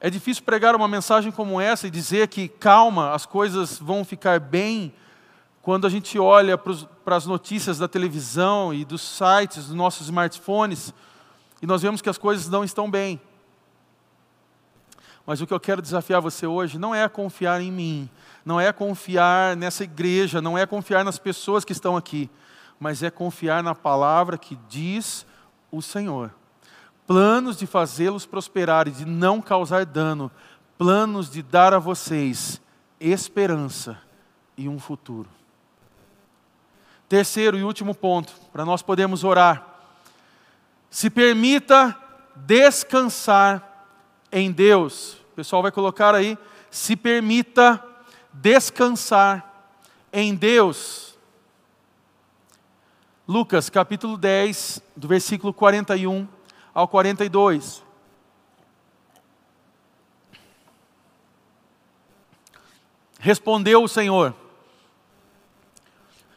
É 0.00 0.10
difícil 0.10 0.42
pregar 0.44 0.76
uma 0.76 0.86
mensagem 0.86 1.32
como 1.32 1.60
essa 1.60 1.86
e 1.86 1.90
dizer 1.90 2.28
que, 2.28 2.48
calma, 2.48 3.14
as 3.14 3.24
coisas 3.24 3.78
vão 3.78 4.04
ficar 4.04 4.38
bem, 4.38 4.92
quando 5.62 5.86
a 5.86 5.90
gente 5.90 6.18
olha 6.18 6.58
para 6.58 7.16
as 7.16 7.24
notícias 7.24 7.78
da 7.78 7.88
televisão 7.88 8.74
e 8.74 8.84
dos 8.84 9.00
sites, 9.00 9.66
dos 9.66 9.74
nossos 9.74 10.02
smartphones, 10.02 10.92
e 11.62 11.66
nós 11.66 11.80
vemos 11.80 12.02
que 12.02 12.10
as 12.10 12.18
coisas 12.18 12.50
não 12.50 12.62
estão 12.62 12.90
bem. 12.90 13.18
Mas 15.26 15.40
o 15.40 15.46
que 15.46 15.54
eu 15.54 15.60
quero 15.60 15.80
desafiar 15.80 16.20
você 16.20 16.46
hoje 16.46 16.78
não 16.78 16.94
é 16.94 17.08
confiar 17.08 17.62
em 17.62 17.72
mim, 17.72 18.10
não 18.44 18.60
é 18.60 18.70
confiar 18.74 19.56
nessa 19.56 19.84
igreja, 19.84 20.42
não 20.42 20.58
é 20.58 20.66
confiar 20.66 21.02
nas 21.02 21.18
pessoas 21.18 21.64
que 21.64 21.72
estão 21.72 21.96
aqui, 21.96 22.28
mas 22.78 23.02
é 23.02 23.10
confiar 23.10 23.62
na 23.62 23.74
palavra 23.74 24.36
que 24.36 24.58
diz 24.68 25.24
o 25.76 25.82
Senhor. 25.82 26.32
Planos 27.06 27.56
de 27.56 27.66
fazê-los 27.66 28.24
prosperar 28.24 28.88
e 28.88 28.90
de 28.90 29.04
não 29.04 29.40
causar 29.40 29.84
dano, 29.84 30.30
planos 30.78 31.30
de 31.30 31.42
dar 31.42 31.74
a 31.74 31.78
vocês 31.78 32.60
esperança 32.98 33.98
e 34.56 34.68
um 34.68 34.78
futuro. 34.78 35.28
Terceiro 37.08 37.58
e 37.58 37.62
último 37.62 37.94
ponto, 37.94 38.32
para 38.52 38.64
nós 38.64 38.82
podermos 38.82 39.24
orar. 39.24 39.66
Se 40.90 41.10
permita 41.10 41.96
descansar 42.34 43.88
em 44.32 44.50
Deus. 44.50 45.14
O 45.32 45.34
pessoal 45.36 45.62
vai 45.62 45.70
colocar 45.70 46.14
aí, 46.14 46.38
se 46.70 46.96
permita 46.96 47.82
descansar 48.32 49.68
em 50.12 50.34
Deus. 50.34 51.13
Lucas 53.34 53.68
capítulo 53.68 54.16
10, 54.16 54.80
do 54.94 55.08
versículo 55.08 55.52
41 55.52 56.28
ao 56.72 56.86
42. 56.86 57.82
Respondeu 63.18 63.82
o 63.82 63.88
Senhor: 63.88 64.32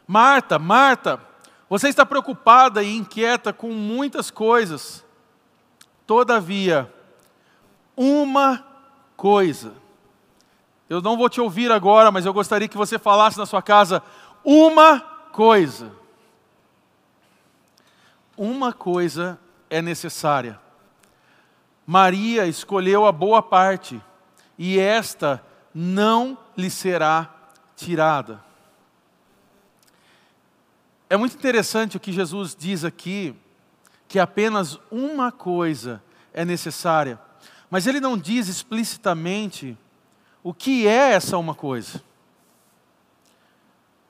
Marta, 0.07 0.57
Marta, 0.57 1.21
você 1.69 1.87
está 1.87 2.03
preocupada 2.03 2.81
e 2.81 2.95
inquieta 2.95 3.53
com 3.53 3.71
muitas 3.71 4.31
coisas. 4.31 5.05
Todavia, 6.07 6.91
uma 7.95 8.65
coisa. 9.15 9.71
Eu 10.89 10.99
não 10.99 11.15
vou 11.15 11.29
te 11.29 11.39
ouvir 11.39 11.71
agora, 11.71 12.09
mas 12.11 12.25
eu 12.25 12.33
gostaria 12.33 12.67
que 12.67 12.75
você 12.75 12.97
falasse 12.97 13.37
na 13.37 13.45
sua 13.45 13.61
casa 13.61 14.01
uma 14.43 14.99
coisa 15.31 16.06
uma 18.37 18.71
coisa 18.71 19.39
é 19.69 19.81
necessária. 19.81 20.59
Maria 21.85 22.45
escolheu 22.45 23.05
a 23.05 23.11
boa 23.11 23.41
parte, 23.41 24.01
e 24.57 24.77
esta 24.77 25.43
não 25.73 26.37
lhe 26.55 26.69
será 26.69 27.33
tirada. 27.75 28.43
É 31.09 31.15
muito 31.15 31.35
interessante 31.35 31.95
o 31.95 31.99
que 31.99 32.11
Jesus 32.11 32.55
diz 32.55 32.83
aqui, 32.83 33.33
que 34.07 34.19
apenas 34.19 34.79
uma 34.91 35.31
coisa 35.31 36.03
é 36.33 36.43
necessária, 36.43 37.19
mas 37.69 37.87
ele 37.87 37.99
não 37.99 38.17
diz 38.17 38.47
explicitamente 38.47 39.77
o 40.43 40.53
que 40.53 40.87
é 40.87 41.11
essa 41.13 41.37
uma 41.37 41.55
coisa. 41.55 42.01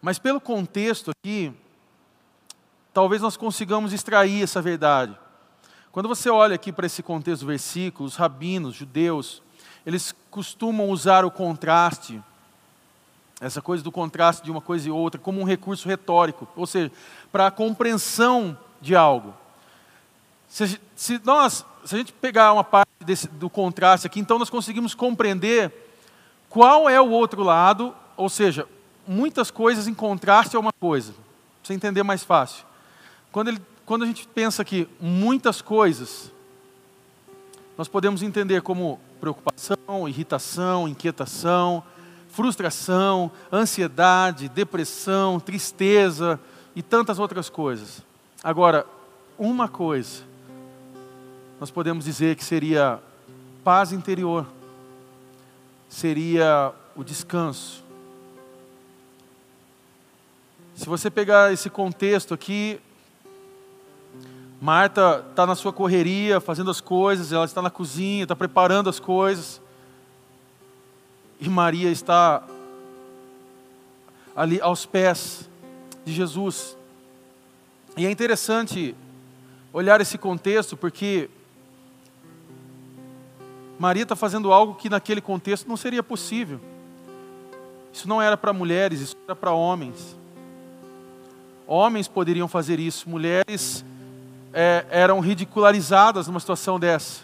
Mas 0.01 0.19
pelo 0.19 0.39
contexto 0.39 1.11
aqui, 1.11 1.53
talvez 2.97 3.21
nós 3.21 3.37
consigamos 3.37 3.93
extrair 3.93 4.41
essa 4.41 4.59
verdade. 4.59 5.15
Quando 5.91 6.09
você 6.09 6.31
olha 6.31 6.55
aqui 6.55 6.71
para 6.71 6.87
esse 6.87 7.03
contexto 7.03 7.41
do 7.41 7.47
versículo, 7.47 8.07
os 8.07 8.15
rabinos, 8.15 8.73
judeus, 8.73 9.43
eles 9.85 10.15
costumam 10.31 10.89
usar 10.89 11.23
o 11.23 11.29
contraste, 11.29 12.19
essa 13.39 13.61
coisa 13.61 13.83
do 13.83 13.91
contraste 13.91 14.43
de 14.43 14.49
uma 14.49 14.61
coisa 14.61 14.87
e 14.87 14.91
outra, 14.91 15.21
como 15.21 15.39
um 15.39 15.43
recurso 15.43 15.87
retórico, 15.87 16.47
ou 16.55 16.65
seja, 16.65 16.91
para 17.31 17.45
a 17.45 17.51
compreensão 17.51 18.57
de 18.81 18.95
algo. 18.95 19.31
Se, 20.47 20.81
se, 20.95 21.21
nós, 21.23 21.63
se 21.85 21.93
a 21.93 21.99
gente 21.99 22.11
pegar 22.13 22.51
uma 22.51 22.63
parte 22.63 22.89
desse, 23.01 23.27
do 23.27 23.47
contraste 23.47 24.07
aqui, 24.07 24.19
então 24.19 24.39
nós 24.39 24.49
conseguimos 24.49 24.95
compreender 24.95 25.71
qual 26.49 26.89
é 26.89 26.99
o 26.99 27.11
outro 27.11 27.43
lado, 27.43 27.93
ou 28.15 28.27
seja, 28.27 28.67
muitas 29.07 29.51
coisas 29.51 29.87
em 29.87 29.93
contraste 29.93 30.55
a 30.55 30.59
uma 30.59 30.73
coisa, 30.73 31.11
para 31.11 31.21
você 31.61 31.73
entender 31.75 32.01
mais 32.01 32.23
fácil. 32.23 32.65
Quando, 33.37 33.49
ele, 33.49 33.61
quando 33.85 34.03
a 34.03 34.07
gente 34.07 34.27
pensa 34.27 34.65
que 34.65 34.89
muitas 34.99 35.61
coisas, 35.61 36.31
nós 37.77 37.87
podemos 37.87 38.23
entender 38.23 38.63
como 38.63 38.99
preocupação, 39.19 40.09
irritação, 40.09 40.87
inquietação, 40.87 41.83
frustração, 42.29 43.29
ansiedade, 43.53 44.49
depressão, 44.49 45.39
tristeza 45.39 46.39
e 46.75 46.81
tantas 46.81 47.19
outras 47.19 47.47
coisas. 47.47 48.01
Agora, 48.43 48.87
uma 49.37 49.67
coisa, 49.67 50.23
nós 51.59 51.69
podemos 51.69 52.05
dizer 52.05 52.35
que 52.35 52.43
seria 52.43 52.99
paz 53.63 53.91
interior, 53.91 54.47
seria 55.87 56.73
o 56.95 57.03
descanso. 57.03 57.83
Se 60.73 60.87
você 60.87 61.11
pegar 61.11 61.53
esse 61.53 61.69
contexto 61.69 62.33
aqui, 62.33 62.81
Marta 64.59 65.23
está 65.29 65.45
na 65.45 65.53
sua 65.53 65.71
correria, 65.71 66.39
fazendo 66.41 66.71
as 66.71 66.81
coisas, 66.81 67.31
ela 67.31 67.45
está 67.45 67.61
na 67.61 67.69
cozinha, 67.69 68.23
está 68.23 68.35
preparando 68.35 68.89
as 68.89 68.99
coisas. 68.99 69.61
E 71.39 71.47
Maria 71.47 71.91
está 71.91 72.43
ali 74.35 74.59
aos 74.59 74.85
pés 74.85 75.47
de 76.03 76.11
Jesus. 76.11 76.75
E 77.95 78.05
é 78.05 78.11
interessante 78.11 78.95
olhar 79.71 80.01
esse 80.01 80.17
contexto, 80.17 80.75
porque 80.75 81.29
Maria 83.77 84.03
está 84.03 84.15
fazendo 84.15 84.51
algo 84.51 84.73
que 84.73 84.89
naquele 84.89 85.21
contexto 85.21 85.67
não 85.67 85.77
seria 85.77 86.01
possível. 86.01 86.59
Isso 87.93 88.07
não 88.07 88.19
era 88.19 88.35
para 88.35 88.51
mulheres, 88.51 89.01
isso 89.01 89.15
era 89.25 89.35
para 89.35 89.51
homens. 89.51 90.17
Homens 91.67 92.07
poderiam 92.07 92.47
fazer 92.47 92.79
isso, 92.79 93.07
mulheres 93.07 93.85
é, 94.53 94.85
eram 94.89 95.19
ridicularizadas 95.19 96.27
numa 96.27 96.39
situação 96.39 96.79
dessa. 96.79 97.21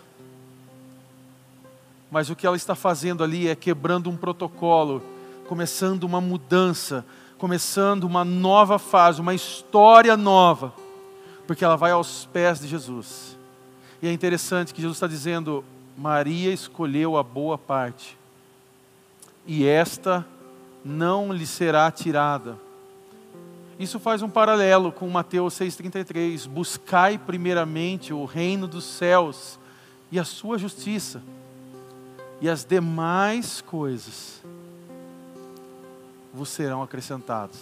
Mas 2.12 2.30
o 2.30 2.36
que 2.36 2.46
ela 2.46 2.56
está 2.56 2.76
fazendo 2.76 3.24
ali 3.24 3.48
é 3.48 3.56
quebrando 3.56 4.10
um 4.10 4.16
protocolo, 4.16 5.02
começando 5.48 6.04
uma 6.04 6.22
mudança, 6.22 7.06
começando 7.38 8.04
uma 8.04 8.24
nova 8.24 8.78
fase, 8.78 9.20
uma 9.20 9.34
história 9.34 10.16
nova, 10.16 10.74
porque 11.48 11.66
ela 11.66 11.76
vai 11.76 11.92
aos 11.92 12.26
pés 12.32 12.60
de 12.60 12.68
Jesus. 12.68 13.38
E 14.02 14.08
é 14.08 14.14
interessante 14.14 14.74
que 14.74 14.82
Jesus 14.82 14.98
está 14.98 15.08
dizendo: 15.08 15.64
Maria 15.98 16.54
escolheu 16.54 17.18
a 17.18 17.24
boa 17.24 17.58
parte, 17.58 18.18
e 19.46 19.66
esta 19.66 20.26
não 20.86 21.34
lhe 21.34 21.48
será 21.48 21.90
tirada. 21.90 22.58
Isso 23.80 24.00
faz 24.00 24.22
um 24.22 24.30
paralelo 24.30 24.92
com 24.92 25.10
Mateus 25.10 25.56
6,33. 25.56 26.48
Buscai 26.48 27.18
primeiramente 27.18 28.14
o 28.14 28.26
reino 28.26 28.68
dos 28.68 28.84
céus 28.84 29.60
e 30.12 30.20
a 30.20 30.24
sua 30.24 30.58
justiça, 30.58 31.24
e 32.40 32.48
as 32.48 32.64
demais 32.64 33.62
coisas 33.62 34.44
vos 36.34 36.50
serão 36.50 36.84
acrescentadas. 36.84 37.58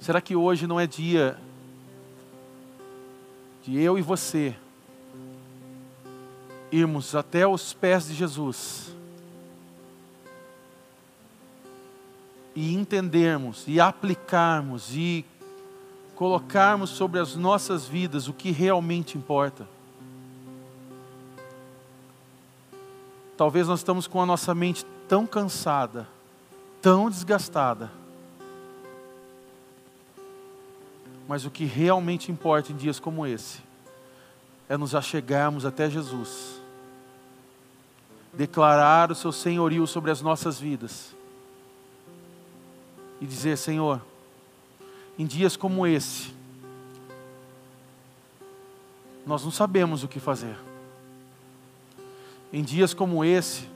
Será 0.00 0.20
que 0.20 0.36
hoje 0.36 0.66
não 0.66 0.78
é 0.78 0.86
dia 0.86 1.38
de 3.62 3.78
eu 3.80 3.98
e 3.98 4.02
você 4.02 4.54
irmos 6.70 7.14
até 7.14 7.46
os 7.46 7.72
pés 7.72 8.06
de 8.06 8.14
Jesus? 8.14 8.93
E 12.54 12.74
entendermos 12.74 13.64
e 13.66 13.80
aplicarmos 13.80 14.94
e 14.94 15.24
colocarmos 16.14 16.90
sobre 16.90 17.18
as 17.18 17.34
nossas 17.34 17.86
vidas 17.86 18.28
o 18.28 18.32
que 18.32 18.52
realmente 18.52 19.18
importa. 19.18 19.66
Talvez 23.36 23.66
nós 23.66 23.80
estamos 23.80 24.06
com 24.06 24.22
a 24.22 24.26
nossa 24.26 24.54
mente 24.54 24.86
tão 25.08 25.26
cansada, 25.26 26.06
tão 26.80 27.10
desgastada. 27.10 27.90
Mas 31.26 31.44
o 31.44 31.50
que 31.50 31.64
realmente 31.64 32.30
importa 32.30 32.70
em 32.70 32.76
dias 32.76 33.00
como 33.00 33.26
esse 33.26 33.58
é 34.68 34.76
nos 34.76 34.94
achegarmos 34.94 35.66
até 35.66 35.90
Jesus, 35.90 36.60
declarar 38.32 39.10
o 39.10 39.14
seu 39.14 39.32
senhorio 39.32 39.86
sobre 39.86 40.12
as 40.12 40.20
nossas 40.20 40.60
vidas 40.60 41.14
e 43.20 43.26
dizer: 43.26 43.56
Senhor, 43.56 44.00
em 45.18 45.26
dias 45.26 45.56
como 45.56 45.86
esse, 45.86 46.32
nós 49.26 49.44
não 49.44 49.50
sabemos 49.50 50.04
o 50.04 50.08
que 50.08 50.20
fazer. 50.20 50.56
Em 52.52 52.62
dias 52.62 52.94
como 52.94 53.24
esse, 53.24 53.68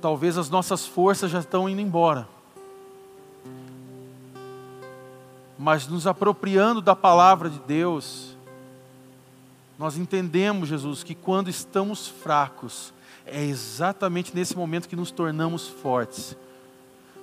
talvez 0.00 0.38
as 0.38 0.48
nossas 0.48 0.86
forças 0.86 1.30
já 1.30 1.40
estão 1.40 1.68
indo 1.68 1.80
embora. 1.80 2.28
Mas 5.58 5.86
nos 5.86 6.06
apropriando 6.06 6.80
da 6.80 6.94
palavra 6.94 7.48
de 7.48 7.58
Deus, 7.60 8.36
nós 9.78 9.96
entendemos, 9.96 10.68
Jesus, 10.68 11.02
que 11.02 11.14
quando 11.14 11.48
estamos 11.48 12.08
fracos, 12.08 12.92
é 13.26 13.42
exatamente 13.42 14.34
nesse 14.34 14.56
momento 14.56 14.88
que 14.88 14.96
nos 14.96 15.10
tornamos 15.10 15.68
fortes 15.68 16.36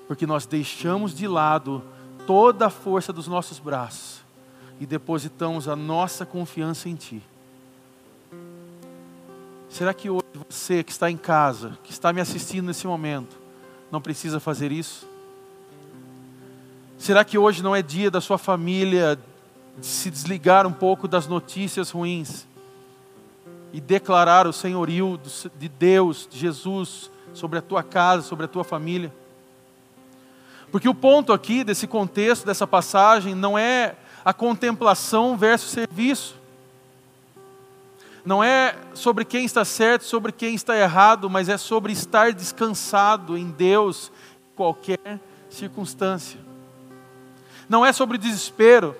porque 0.07 0.25
nós 0.25 0.45
deixamos 0.45 1.13
de 1.13 1.27
lado 1.27 1.83
toda 2.27 2.67
a 2.67 2.69
força 2.69 3.13
dos 3.13 3.27
nossos 3.27 3.59
braços 3.59 4.21
e 4.79 4.85
depositamos 4.85 5.67
a 5.67 5.75
nossa 5.75 6.25
confiança 6.25 6.89
em 6.89 6.95
Ti. 6.95 7.21
Será 9.69 9.93
que 9.93 10.09
hoje 10.09 10.23
você 10.49 10.83
que 10.83 10.91
está 10.91 11.09
em 11.09 11.17
casa, 11.17 11.77
que 11.83 11.91
está 11.91 12.13
me 12.13 12.21
assistindo 12.21 12.65
nesse 12.65 12.85
momento, 12.85 13.35
não 13.91 14.01
precisa 14.01 14.39
fazer 14.39 14.71
isso? 14.71 15.07
Será 16.97 17.25
que 17.25 17.37
hoje 17.37 17.63
não 17.63 17.75
é 17.75 17.81
dia 17.81 18.11
da 18.11 18.21
sua 18.21 18.37
família 18.37 19.19
se 19.81 20.11
desligar 20.11 20.67
um 20.67 20.71
pouco 20.71 21.07
das 21.07 21.27
notícias 21.27 21.89
ruins 21.89 22.45
e 23.73 23.81
declarar 23.81 24.47
o 24.47 24.53
senhorio 24.53 25.19
de 25.57 25.67
Deus, 25.67 26.27
de 26.29 26.37
Jesus, 26.37 27.11
sobre 27.33 27.57
a 27.57 27.61
tua 27.61 27.81
casa, 27.81 28.21
sobre 28.21 28.45
a 28.45 28.47
tua 28.47 28.63
família? 28.63 29.11
Porque 30.71 30.87
o 30.87 30.95
ponto 30.95 31.33
aqui 31.33 31.63
desse 31.63 31.85
contexto, 31.85 32.45
dessa 32.45 32.65
passagem, 32.65 33.35
não 33.35 33.57
é 33.57 33.95
a 34.23 34.33
contemplação 34.33 35.35
versus 35.35 35.71
serviço. 35.71 36.35
Não 38.25 38.43
é 38.43 38.75
sobre 38.93 39.25
quem 39.25 39.43
está 39.43 39.65
certo, 39.65 40.05
sobre 40.05 40.31
quem 40.31 40.55
está 40.55 40.77
errado, 40.77 41.29
mas 41.29 41.49
é 41.49 41.57
sobre 41.57 41.91
estar 41.91 42.31
descansado 42.31 43.37
em 43.37 43.51
Deus 43.51 44.11
em 44.51 44.55
qualquer 44.55 45.19
circunstância. 45.49 46.39
Não 47.67 47.85
é 47.85 47.91
sobre 47.91 48.17
desespero, 48.17 48.95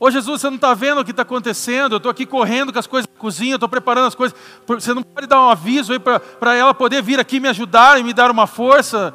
Ô 0.00 0.10
Jesus, 0.10 0.40
você 0.40 0.48
não 0.48 0.56
está 0.56 0.74
vendo 0.74 1.00
o 1.00 1.04
que 1.04 1.10
está 1.10 1.22
acontecendo? 1.22 1.94
Eu 1.94 1.96
estou 1.96 2.10
aqui 2.10 2.24
correndo 2.24 2.72
com 2.72 2.78
as 2.78 2.86
coisas 2.86 3.06
da 3.06 3.18
cozinha, 3.18 3.56
estou 3.56 3.68
preparando 3.68 4.06
as 4.06 4.14
coisas. 4.14 4.38
Você 4.66 4.94
não 4.94 5.02
pode 5.02 5.26
dar 5.26 5.40
um 5.40 5.48
aviso 5.48 5.92
aí 5.92 5.98
para 5.98 6.54
ela 6.54 6.72
poder 6.72 7.02
vir 7.02 7.18
aqui 7.18 7.40
me 7.40 7.48
ajudar 7.48 7.98
e 7.98 8.04
me 8.04 8.12
dar 8.12 8.30
uma 8.30 8.46
força? 8.46 9.12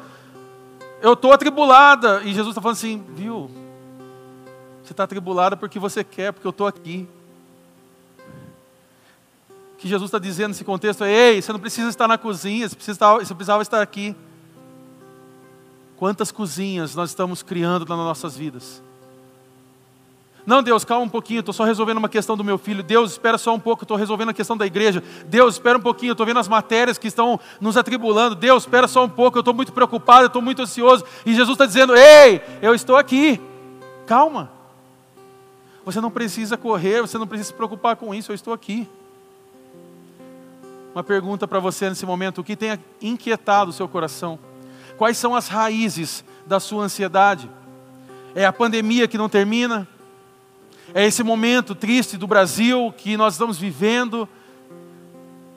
Eu 1.00 1.14
estou 1.14 1.32
atribulada. 1.32 2.20
E 2.22 2.34
Jesus 2.34 2.48
está 2.48 2.60
falando 2.60 2.76
assim, 2.76 3.02
viu? 3.14 3.50
Você 4.82 4.92
está 4.92 5.04
atribulada 5.04 5.56
porque 5.56 5.78
você 5.78 6.04
quer, 6.04 6.32
porque 6.32 6.46
eu 6.46 6.50
estou 6.50 6.66
aqui. 6.66 7.08
O 9.72 9.76
que 9.78 9.88
Jesus 9.88 10.08
está 10.08 10.18
dizendo 10.18 10.48
nesse 10.48 10.64
contexto 10.64 11.02
é: 11.04 11.10
ei, 11.10 11.40
você 11.40 11.50
não 11.50 11.60
precisa 11.60 11.88
estar 11.88 12.06
na 12.06 12.18
cozinha, 12.18 12.68
você, 12.68 12.76
precisa 12.76 13.14
você 13.14 13.34
precisava 13.34 13.62
estar 13.62 13.80
aqui. 13.80 14.14
Quantas 15.96 16.30
cozinhas 16.30 16.94
nós 16.94 17.10
estamos 17.10 17.42
criando 17.42 17.86
nas 17.86 17.96
nossas 17.96 18.36
vidas? 18.36 18.82
Não, 20.46 20.62
Deus, 20.62 20.84
calma 20.84 21.06
um 21.06 21.08
pouquinho, 21.08 21.40
estou 21.40 21.54
só 21.54 21.64
resolvendo 21.64 21.96
uma 21.96 22.08
questão 22.08 22.36
do 22.36 22.44
meu 22.44 22.58
filho. 22.58 22.82
Deus, 22.82 23.12
espera 23.12 23.38
só 23.38 23.54
um 23.54 23.58
pouco, 23.58 23.84
estou 23.84 23.96
resolvendo 23.96 24.28
a 24.28 24.34
questão 24.34 24.56
da 24.56 24.66
igreja. 24.66 25.02
Deus, 25.26 25.54
espera 25.54 25.78
um 25.78 25.80
pouquinho, 25.80 26.12
estou 26.12 26.26
vendo 26.26 26.38
as 26.38 26.48
matérias 26.48 26.98
que 26.98 27.08
estão 27.08 27.40
nos 27.60 27.78
atribulando. 27.78 28.34
Deus, 28.34 28.64
espera 28.64 28.86
só 28.86 29.04
um 29.04 29.08
pouco, 29.08 29.38
eu 29.38 29.40
estou 29.40 29.54
muito 29.54 29.72
preocupado, 29.72 30.26
estou 30.26 30.42
muito 30.42 30.60
ansioso. 30.60 31.04
E 31.24 31.34
Jesus 31.34 31.54
está 31.54 31.64
dizendo: 31.64 31.96
Ei, 31.96 32.42
eu 32.60 32.74
estou 32.74 32.96
aqui. 32.96 33.40
Calma. 34.06 34.50
Você 35.84 36.00
não 36.00 36.10
precisa 36.10 36.58
correr, 36.58 37.00
você 37.00 37.16
não 37.16 37.26
precisa 37.26 37.48
se 37.48 37.54
preocupar 37.54 37.96
com 37.96 38.14
isso, 38.14 38.30
eu 38.30 38.34
estou 38.34 38.52
aqui. 38.52 38.86
Uma 40.94 41.02
pergunta 41.02 41.48
para 41.48 41.58
você 41.58 41.88
nesse 41.88 42.04
momento: 42.04 42.42
o 42.42 42.44
que 42.44 42.54
tem 42.54 42.78
inquietado 43.00 43.70
o 43.70 43.72
seu 43.72 43.88
coração? 43.88 44.38
Quais 44.98 45.16
são 45.16 45.34
as 45.34 45.48
raízes 45.48 46.22
da 46.46 46.60
sua 46.60 46.84
ansiedade? 46.84 47.50
É 48.34 48.44
a 48.44 48.52
pandemia 48.52 49.08
que 49.08 49.16
não 49.16 49.28
termina? 49.28 49.88
É 50.96 51.04
esse 51.04 51.24
momento 51.24 51.74
triste 51.74 52.16
do 52.16 52.24
Brasil 52.24 52.94
que 52.96 53.16
nós 53.16 53.34
estamos 53.34 53.58
vivendo. 53.58 54.28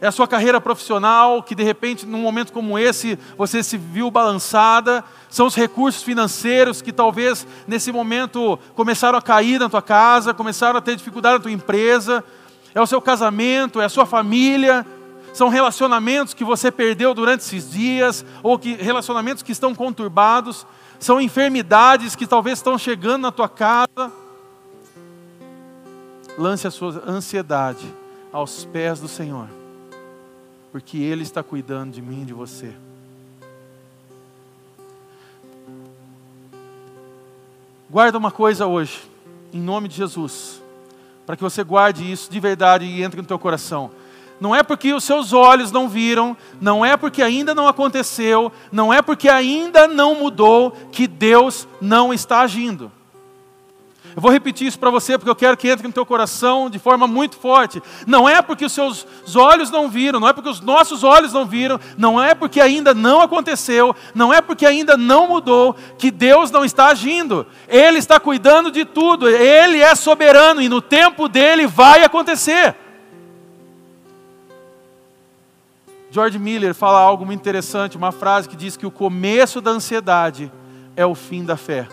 É 0.01 0.07
a 0.07 0.11
sua 0.11 0.27
carreira 0.27 0.59
profissional 0.59 1.43
que 1.43 1.53
de 1.53 1.61
repente, 1.61 2.07
num 2.07 2.23
momento 2.23 2.51
como 2.51 2.77
esse, 2.77 3.19
você 3.37 3.61
se 3.61 3.77
viu 3.77 4.09
balançada. 4.09 5.03
São 5.29 5.45
os 5.45 5.53
recursos 5.53 6.01
financeiros 6.01 6.81
que 6.81 6.91
talvez 6.91 7.45
nesse 7.67 7.91
momento 7.91 8.57
começaram 8.73 9.15
a 9.15 9.21
cair 9.21 9.59
na 9.59 9.69
tua 9.69 9.81
casa, 9.81 10.33
começaram 10.33 10.79
a 10.79 10.81
ter 10.81 10.95
dificuldade 10.95 11.35
na 11.35 11.43
tua 11.43 11.51
empresa. 11.51 12.23
É 12.73 12.81
o 12.81 12.87
seu 12.87 12.99
casamento, 12.99 13.79
é 13.79 13.85
a 13.85 13.89
sua 13.89 14.07
família. 14.07 14.83
São 15.35 15.49
relacionamentos 15.49 16.33
que 16.33 16.43
você 16.43 16.71
perdeu 16.71 17.13
durante 17.13 17.41
esses 17.41 17.69
dias, 17.69 18.25
ou 18.41 18.57
que 18.57 18.73
relacionamentos 18.73 19.43
que 19.43 19.51
estão 19.51 19.75
conturbados. 19.75 20.65
São 20.99 21.21
enfermidades 21.21 22.15
que 22.15 22.25
talvez 22.25 22.57
estão 22.57 22.75
chegando 22.75 23.21
na 23.21 23.31
tua 23.31 23.47
casa 23.47 24.11
lance 26.37 26.67
a 26.67 26.71
sua 26.71 27.03
ansiedade 27.07 27.85
aos 28.31 28.65
pés 28.65 28.99
do 28.99 29.07
Senhor, 29.07 29.47
porque 30.71 30.97
Ele 30.97 31.23
está 31.23 31.41
cuidando 31.41 31.93
de 31.93 32.01
mim 32.01 32.21
e 32.21 32.25
de 32.25 32.33
você. 32.33 32.73
Guarda 37.89 38.17
uma 38.17 38.31
coisa 38.31 38.67
hoje, 38.67 39.01
em 39.51 39.61
nome 39.61 39.87
de 39.87 39.95
Jesus, 39.95 40.61
para 41.25 41.35
que 41.35 41.43
você 41.43 41.63
guarde 41.63 42.09
isso 42.09 42.29
de 42.29 42.39
verdade 42.39 42.85
e 42.85 43.01
entre 43.01 43.21
no 43.21 43.27
teu 43.27 43.39
coração. 43.39 43.89
Não 44.39 44.53
é 44.53 44.61
porque 44.61 44.93
os 44.93 45.03
seus 45.03 45.33
olhos 45.33 45.71
não 45.71 45.89
viram, 45.89 46.37
não 46.61 46.85
é 46.85 46.95
porque 46.95 47.23
ainda 47.23 47.55
não 47.55 47.67
aconteceu, 47.67 48.51
não 48.71 48.93
é 48.93 49.01
porque 49.01 49.27
ainda 49.27 49.87
não 49.87 50.15
mudou 50.15 50.71
que 50.91 51.07
Deus 51.07 51.67
não 51.81 52.13
está 52.13 52.41
agindo. 52.41 52.91
Eu 54.17 54.21
vou 54.21 54.31
repetir 54.31 54.65
isso 54.65 54.79
para 54.79 54.89
você 54.89 55.15
porque 55.15 55.29
eu 55.29 55.35
quero 55.35 55.55
que 55.55 55.69
entre 55.69 55.85
no 55.85 55.93
teu 55.93 56.03
coração 56.03 56.71
de 56.71 56.79
forma 56.79 57.05
muito 57.05 57.37
forte. 57.37 57.79
Não 58.07 58.27
é 58.27 58.41
porque 58.41 58.65
os 58.65 58.71
seus 58.71 59.05
olhos 59.35 59.69
não 59.69 59.87
viram, 59.87 60.19
não 60.19 60.27
é 60.27 60.33
porque 60.33 60.49
os 60.49 60.59
nossos 60.59 61.03
olhos 61.03 61.33
não 61.33 61.45
viram, 61.45 61.79
não 61.95 62.19
é 62.19 62.33
porque 62.33 62.59
ainda 62.59 62.95
não 62.95 63.21
aconteceu, 63.21 63.95
não 64.15 64.33
é 64.33 64.41
porque 64.41 64.65
ainda 64.65 64.97
não 64.97 65.27
mudou 65.27 65.75
que 65.99 66.09
Deus 66.09 66.49
não 66.49 66.65
está 66.65 66.87
agindo. 66.87 67.45
Ele 67.67 67.99
está 67.99 68.19
cuidando 68.19 68.71
de 68.71 68.85
tudo, 68.85 69.29
ele 69.29 69.81
é 69.81 69.93
soberano 69.93 70.63
e 70.63 70.67
no 70.67 70.81
tempo 70.81 71.27
dele 71.27 71.67
vai 71.67 72.03
acontecer. 72.03 72.75
George 76.09 76.39
Miller 76.39 76.73
fala 76.73 76.99
algo 76.99 77.23
muito 77.23 77.39
interessante, 77.39 77.95
uma 77.95 78.11
frase 78.11 78.49
que 78.49 78.55
diz 78.55 78.75
que 78.75 78.87
o 78.87 78.89
começo 78.89 79.61
da 79.61 79.69
ansiedade 79.69 80.51
é 80.95 81.05
o 81.05 81.13
fim 81.13 81.45
da 81.45 81.55
fé. 81.55 81.87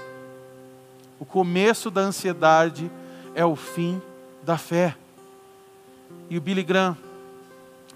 O 1.18 1.24
começo 1.24 1.90
da 1.90 2.00
ansiedade 2.00 2.90
é 3.35 3.44
o 3.44 3.57
fim 3.57 4.00
da 4.42 4.59
fé. 4.59 4.96
E 6.29 6.37
o 6.37 6.40
Billy 6.40 6.62
Graham, 6.62 6.96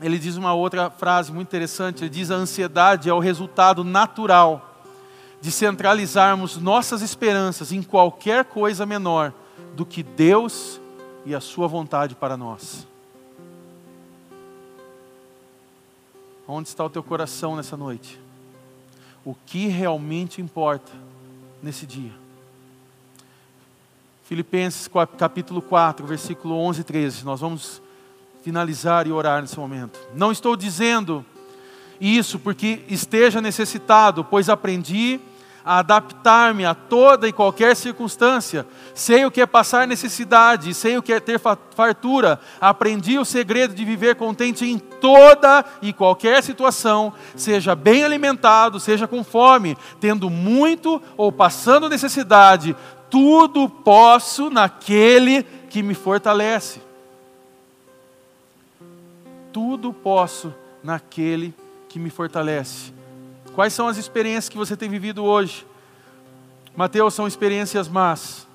ele 0.01 0.19
diz 0.19 0.37
uma 0.37 0.55
outra 0.55 0.91
frase 0.91 1.33
muito 1.33 1.49
interessante, 1.49 2.05
ele 2.05 2.11
diz 2.11 2.31
a 2.31 2.37
ansiedade 2.37 3.09
é 3.09 3.13
o 3.13 3.19
resultado 3.19 3.83
natural 3.83 4.85
de 5.41 5.51
centralizarmos 5.51 6.57
nossas 6.57 7.03
esperanças 7.03 7.73
em 7.73 7.83
qualquer 7.83 8.45
coisa 8.45 8.85
menor 8.85 9.33
do 9.75 9.87
que 9.87 10.03
Deus 10.03 10.81
e 11.25 11.35
a 11.35 11.41
sua 11.41 11.67
vontade 11.69 12.15
para 12.15 12.37
nós. 12.37 12.87
Onde 16.47 16.69
está 16.69 16.85
o 16.85 16.91
teu 16.91 17.03
coração 17.03 17.57
nessa 17.57 17.77
noite? 17.77 18.19
O 19.25 19.35
que 19.35 19.67
realmente 19.67 20.41
importa 20.41 20.91
nesse 21.63 21.87
dia? 21.87 22.13
Filipenses 24.29 24.91
capítulo 25.17 25.62
4, 25.62 26.07
versículo 26.07 26.55
11 26.59 26.83
e 26.83 26.85
13. 26.85 27.25
Nós 27.25 27.41
vamos 27.41 27.81
finalizar 28.43 29.07
e 29.07 29.11
orar 29.11 29.41
nesse 29.41 29.59
momento. 29.59 29.99
Não 30.14 30.31
estou 30.31 30.55
dizendo 30.55 31.25
isso 31.99 32.38
porque 32.38 32.81
esteja 32.91 33.41
necessitado, 33.41 34.23
pois 34.23 34.51
aprendi 34.51 35.19
a 35.64 35.79
adaptar-me 35.79 36.67
a 36.67 36.75
toda 36.75 37.27
e 37.27 37.33
qualquer 37.33 37.75
circunstância. 37.75 38.67
Sei 38.95 39.25
o 39.25 39.31
que 39.31 39.41
é 39.41 39.47
passar 39.47 39.87
necessidade, 39.87 40.75
sei 40.75 40.99
o 40.99 41.03
que 41.03 41.12
é 41.14 41.21
ter 41.21 41.41
fartura. 41.41 42.38
Aprendi 42.61 43.19
o 43.19 43.25
segredo 43.25 43.75
de 43.75 43.83
viver 43.83 44.17
contente 44.17 44.62
em 44.67 44.79
toda 44.79 45.64
e 45.81 45.91
qualquer 45.91 46.43
situação, 46.43 47.14
seja 47.35 47.75
bem 47.75 48.05
alimentado, 48.05 48.79
seja 48.79 49.07
com 49.07 49.25
fome, 49.25 49.77
tendo 49.99 50.29
muito 50.29 51.01
ou 51.17 51.33
passando 51.33 51.88
necessidade 51.88 52.77
tudo 53.11 53.68
posso 53.68 54.51
naquele 54.51 55.42
que 55.42 55.83
me 55.83 55.94
fortalece. 55.94 56.81
Tudo 59.53 59.92
posso 59.92 60.55
naquele 60.83 61.55
que 61.88 61.99
me 61.99 62.11
fortalece. 62.11 62.92
Quais 63.55 63.73
são 63.73 63.88
as 63.88 63.97
experiências 63.97 64.49
que 64.49 64.57
você 64.57 64.77
tem 64.77 64.88
vivido 64.88 65.25
hoje? 65.25 65.66
Mateus, 66.77 67.14
são 67.14 67.27
experiências 67.27 67.88
más. 67.88 68.47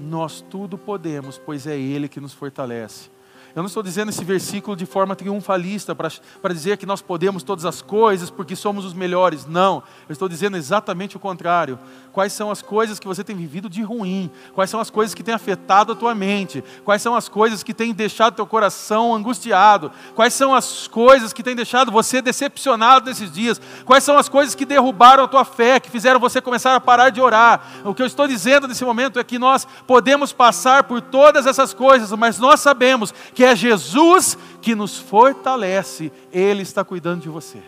Nós 0.00 0.40
tudo 0.40 0.78
podemos, 0.78 1.36
pois 1.38 1.66
é 1.66 1.76
Ele 1.78 2.08
que 2.08 2.20
nos 2.20 2.32
fortalece. 2.32 3.10
Eu 3.54 3.62
não 3.62 3.68
estou 3.68 3.84
dizendo 3.84 4.08
esse 4.08 4.24
versículo 4.24 4.76
de 4.76 4.84
forma 4.84 5.14
triunfalista 5.14 5.94
para 5.94 6.52
dizer 6.52 6.76
que 6.76 6.84
nós 6.84 7.00
podemos 7.00 7.44
todas 7.44 7.64
as 7.64 7.80
coisas 7.80 8.28
porque 8.28 8.56
somos 8.56 8.84
os 8.84 8.92
melhores. 8.92 9.46
Não. 9.46 9.80
Eu 10.08 10.12
estou 10.12 10.28
dizendo 10.28 10.56
exatamente 10.56 11.16
o 11.16 11.20
contrário. 11.20 11.78
Quais 12.12 12.32
são 12.32 12.50
as 12.50 12.60
coisas 12.60 12.98
que 12.98 13.06
você 13.06 13.22
tem 13.22 13.36
vivido 13.36 13.68
de 13.68 13.80
ruim? 13.82 14.28
Quais 14.54 14.70
são 14.70 14.80
as 14.80 14.90
coisas 14.90 15.14
que 15.14 15.22
têm 15.22 15.34
afetado 15.34 15.92
a 15.92 15.94
tua 15.94 16.16
mente? 16.16 16.64
Quais 16.84 17.00
são 17.00 17.14
as 17.14 17.28
coisas 17.28 17.62
que 17.62 17.72
têm 17.72 17.94
deixado 17.94 18.34
teu 18.34 18.46
coração 18.46 19.14
angustiado? 19.14 19.92
Quais 20.16 20.34
são 20.34 20.52
as 20.52 20.88
coisas 20.88 21.32
que 21.32 21.42
têm 21.42 21.54
deixado 21.54 21.92
você 21.92 22.20
decepcionado 22.20 23.08
nesses 23.08 23.30
dias? 23.30 23.60
Quais 23.84 24.02
são 24.02 24.18
as 24.18 24.28
coisas 24.28 24.56
que 24.56 24.64
derrubaram 24.64 25.22
a 25.22 25.28
tua 25.28 25.44
fé, 25.44 25.78
que 25.78 25.90
fizeram 25.90 26.18
você 26.18 26.40
começar 26.40 26.74
a 26.74 26.80
parar 26.80 27.10
de 27.10 27.20
orar? 27.20 27.62
O 27.84 27.94
que 27.94 28.02
eu 28.02 28.06
estou 28.06 28.26
dizendo 28.26 28.66
nesse 28.66 28.84
momento 28.84 29.20
é 29.20 29.24
que 29.24 29.38
nós 29.38 29.64
podemos 29.86 30.32
passar 30.32 30.84
por 30.84 31.00
todas 31.00 31.46
essas 31.46 31.72
coisas, 31.72 32.10
mas 32.12 32.38
nós 32.38 32.58
sabemos 32.58 33.14
que 33.32 33.43
é 33.44 33.54
Jesus 33.54 34.36
que 34.60 34.74
nos 34.74 34.98
fortalece, 34.98 36.12
Ele 36.32 36.62
está 36.62 36.84
cuidando 36.84 37.22
de 37.22 37.28
você. 37.28 37.62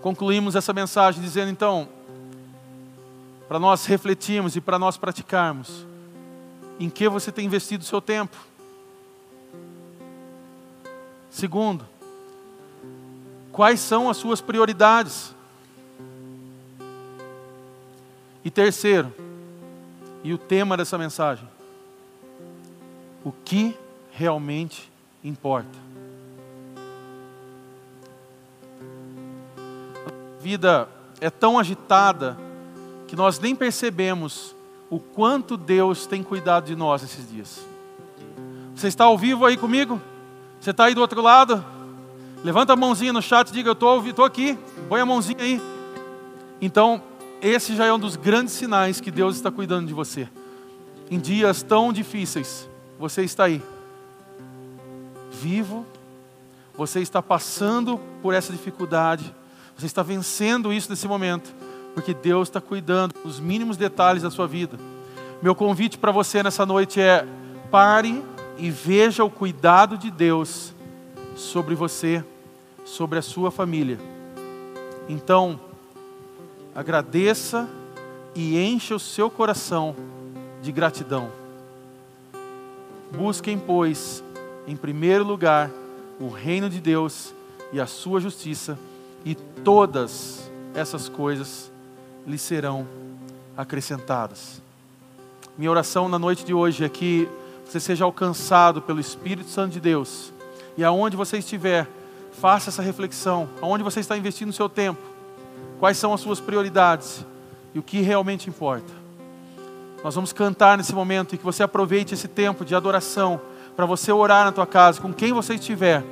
Concluímos 0.00 0.54
essa 0.54 0.72
mensagem 0.72 1.22
dizendo 1.22 1.50
então, 1.50 1.88
para 3.48 3.58
nós 3.58 3.86
refletirmos 3.86 4.56
e 4.56 4.60
para 4.60 4.78
nós 4.78 4.96
praticarmos, 4.96 5.86
em 6.78 6.90
que 6.90 7.08
você 7.08 7.30
tem 7.30 7.46
investido 7.46 7.82
o 7.82 7.86
seu 7.86 8.00
tempo? 8.00 8.36
Segundo, 11.30 11.86
quais 13.50 13.80
são 13.80 14.08
as 14.08 14.16
suas 14.16 14.40
prioridades? 14.40 15.34
E 18.44 18.50
terceiro, 18.50 19.12
e 20.22 20.32
o 20.32 20.38
tema 20.38 20.76
dessa 20.76 20.98
mensagem, 20.98 21.48
o 23.24 23.32
que 23.32 23.76
realmente 24.12 24.90
importa. 25.22 25.78
A 30.06 30.42
vida 30.42 30.88
é 31.20 31.30
tão 31.30 31.58
agitada 31.58 32.36
que 33.08 33.16
nós 33.16 33.38
nem 33.38 33.56
percebemos 33.56 34.54
o 34.90 35.00
quanto 35.00 35.56
Deus 35.56 36.06
tem 36.06 36.22
cuidado 36.22 36.66
de 36.66 36.76
nós 36.76 37.02
esses 37.02 37.28
dias. 37.28 37.66
Você 38.74 38.88
está 38.88 39.04
ao 39.04 39.16
vivo 39.16 39.46
aí 39.46 39.56
comigo? 39.56 40.00
Você 40.60 40.70
está 40.70 40.84
aí 40.84 40.94
do 40.94 41.00
outro 41.00 41.22
lado? 41.22 41.64
Levanta 42.44 42.74
a 42.74 42.76
mãozinha 42.76 43.12
no 43.12 43.22
chat 43.22 43.48
e 43.48 43.52
diga: 43.52 43.70
Eu 43.70 44.06
estou 44.06 44.24
aqui. 44.24 44.58
Põe 44.88 45.00
a 45.00 45.06
mãozinha 45.06 45.42
aí. 45.42 45.60
Então, 46.60 47.02
esse 47.40 47.74
já 47.74 47.86
é 47.86 47.92
um 47.92 47.98
dos 47.98 48.16
grandes 48.16 48.52
sinais 48.52 49.00
que 49.00 49.10
Deus 49.10 49.36
está 49.36 49.50
cuidando 49.50 49.86
de 49.86 49.94
você. 49.94 50.28
Em 51.10 51.18
dias 51.18 51.62
tão 51.62 51.92
difíceis, 51.92 52.68
você 52.98 53.22
está 53.22 53.44
aí 53.44 53.62
vivo, 55.30 55.84
você 56.76 57.00
está 57.00 57.22
passando 57.22 57.98
por 58.22 58.34
essa 58.34 58.52
dificuldade, 58.52 59.34
você 59.76 59.86
está 59.86 60.02
vencendo 60.02 60.72
isso 60.72 60.90
nesse 60.90 61.06
momento, 61.06 61.54
porque 61.94 62.14
Deus 62.14 62.48
está 62.48 62.60
cuidando 62.60 63.14
dos 63.24 63.40
mínimos 63.40 63.76
detalhes 63.76 64.22
da 64.22 64.30
sua 64.30 64.46
vida. 64.46 64.78
Meu 65.42 65.54
convite 65.54 65.98
para 65.98 66.12
você 66.12 66.42
nessa 66.42 66.64
noite 66.64 67.00
é: 67.00 67.26
pare 67.70 68.22
e 68.56 68.70
veja 68.70 69.24
o 69.24 69.30
cuidado 69.30 69.98
de 69.98 70.10
Deus 70.10 70.72
sobre 71.36 71.74
você, 71.74 72.24
sobre 72.84 73.18
a 73.18 73.22
sua 73.22 73.50
família. 73.50 73.98
Então, 75.08 75.60
agradeça 76.74 77.68
e 78.34 78.58
encha 78.58 78.94
o 78.94 79.00
seu 79.00 79.28
coração 79.28 79.94
de 80.62 80.72
gratidão. 80.72 81.43
Busquem, 83.16 83.58
pois, 83.58 84.22
em 84.66 84.76
primeiro 84.76 85.24
lugar, 85.24 85.70
o 86.18 86.28
reino 86.28 86.68
de 86.68 86.80
Deus 86.80 87.34
e 87.72 87.80
a 87.80 87.86
sua 87.86 88.20
justiça, 88.20 88.78
e 89.24 89.34
todas 89.34 90.50
essas 90.74 91.08
coisas 91.08 91.70
lhe 92.26 92.38
serão 92.38 92.86
acrescentadas. 93.56 94.60
Minha 95.56 95.70
oração 95.70 96.08
na 96.08 96.18
noite 96.18 96.44
de 96.44 96.52
hoje 96.52 96.84
é 96.84 96.88
que 96.88 97.28
você 97.64 97.78
seja 97.78 98.04
alcançado 98.04 98.82
pelo 98.82 99.00
Espírito 99.00 99.48
Santo 99.48 99.72
de 99.72 99.80
Deus 99.80 100.32
e 100.76 100.82
aonde 100.82 101.16
você 101.16 101.38
estiver, 101.38 101.88
faça 102.32 102.70
essa 102.70 102.82
reflexão. 102.82 103.48
Aonde 103.62 103.84
você 103.84 104.00
está 104.00 104.16
investindo 104.16 104.50
o 104.50 104.52
seu 104.52 104.68
tempo? 104.68 105.00
Quais 105.78 105.96
são 105.96 106.12
as 106.12 106.20
suas 106.20 106.40
prioridades? 106.40 107.24
E 107.72 107.78
o 107.78 107.82
que 107.82 108.00
realmente 108.00 108.48
importa? 108.48 109.03
Nós 110.04 110.14
vamos 110.14 110.34
cantar 110.34 110.76
nesse 110.76 110.94
momento 110.94 111.34
e 111.34 111.38
que 111.38 111.44
você 111.44 111.62
aproveite 111.62 112.12
esse 112.12 112.28
tempo 112.28 112.62
de 112.62 112.74
adoração 112.74 113.40
para 113.74 113.86
você 113.86 114.12
orar 114.12 114.44
na 114.44 114.52
tua 114.52 114.66
casa, 114.66 115.00
com 115.00 115.14
quem 115.14 115.32
você 115.32 115.54
estiver. 115.54 116.04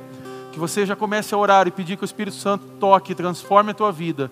Que 0.51 0.57
você 0.57 0.83
já 0.83 0.95
comece 0.95 1.35
a 1.35 1.37
orar 1.37 1.67
e 1.67 1.71
pedir 1.71 1.95
que 1.95 2.03
o 2.03 2.05
Espírito 2.05 2.35
Santo 2.35 2.65
toque 2.79 3.13
transforme 3.13 3.69
a 3.69 3.73
tua 3.75 3.91
vida. 3.91 4.31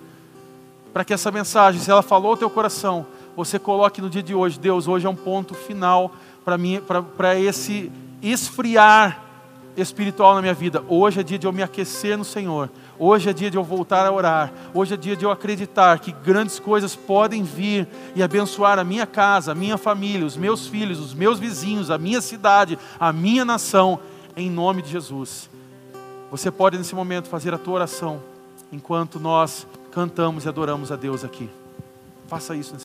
Para 0.91 1.05
que 1.05 1.13
essa 1.13 1.29
mensagem, 1.29 1.79
se 1.79 1.91
ela 1.91 2.01
falou 2.01 2.31
ao 2.31 2.37
teu 2.37 2.49
coração, 2.49 3.05
você 3.35 3.59
coloque 3.59 4.01
no 4.01 4.09
dia 4.09 4.23
de 4.23 4.33
hoje, 4.33 4.59
Deus, 4.59 4.87
hoje 4.87 5.05
é 5.05 5.09
um 5.09 5.15
ponto 5.15 5.53
final 5.53 6.11
para 6.43 7.39
esse 7.39 7.91
esfriar 8.19 9.21
espiritual 9.77 10.33
na 10.33 10.41
minha 10.41 10.55
vida. 10.55 10.83
Hoje 10.89 11.19
é 11.19 11.23
dia 11.23 11.37
de 11.37 11.45
eu 11.45 11.53
me 11.53 11.61
aquecer 11.61 12.17
no 12.17 12.25
Senhor. 12.25 12.67
Hoje 13.03 13.31
é 13.31 13.33
dia 13.33 13.49
de 13.49 13.57
eu 13.57 13.63
voltar 13.63 14.05
a 14.05 14.11
orar. 14.11 14.53
Hoje 14.75 14.93
é 14.93 14.97
dia 14.97 15.15
de 15.15 15.25
eu 15.25 15.31
acreditar 15.31 15.97
que 15.97 16.11
grandes 16.11 16.59
coisas 16.59 16.95
podem 16.95 17.41
vir 17.41 17.87
e 18.13 18.21
abençoar 18.21 18.77
a 18.77 18.83
minha 18.83 19.07
casa, 19.07 19.53
a 19.53 19.55
minha 19.55 19.75
família, 19.75 20.23
os 20.23 20.37
meus 20.37 20.67
filhos, 20.67 20.99
os 20.99 21.11
meus 21.11 21.39
vizinhos, 21.39 21.89
a 21.89 21.97
minha 21.97 22.21
cidade, 22.21 22.77
a 22.99 23.11
minha 23.11 23.43
nação, 23.43 23.99
em 24.37 24.51
nome 24.51 24.83
de 24.83 24.91
Jesus. 24.91 25.49
Você 26.29 26.51
pode 26.51 26.77
nesse 26.77 26.93
momento 26.93 27.27
fazer 27.27 27.55
a 27.55 27.57
tua 27.57 27.73
oração 27.73 28.21
enquanto 28.71 29.19
nós 29.19 29.65
cantamos 29.91 30.45
e 30.45 30.49
adoramos 30.49 30.91
a 30.91 30.95
Deus 30.95 31.23
aqui. 31.23 31.49
Faça 32.27 32.55
isso. 32.55 32.75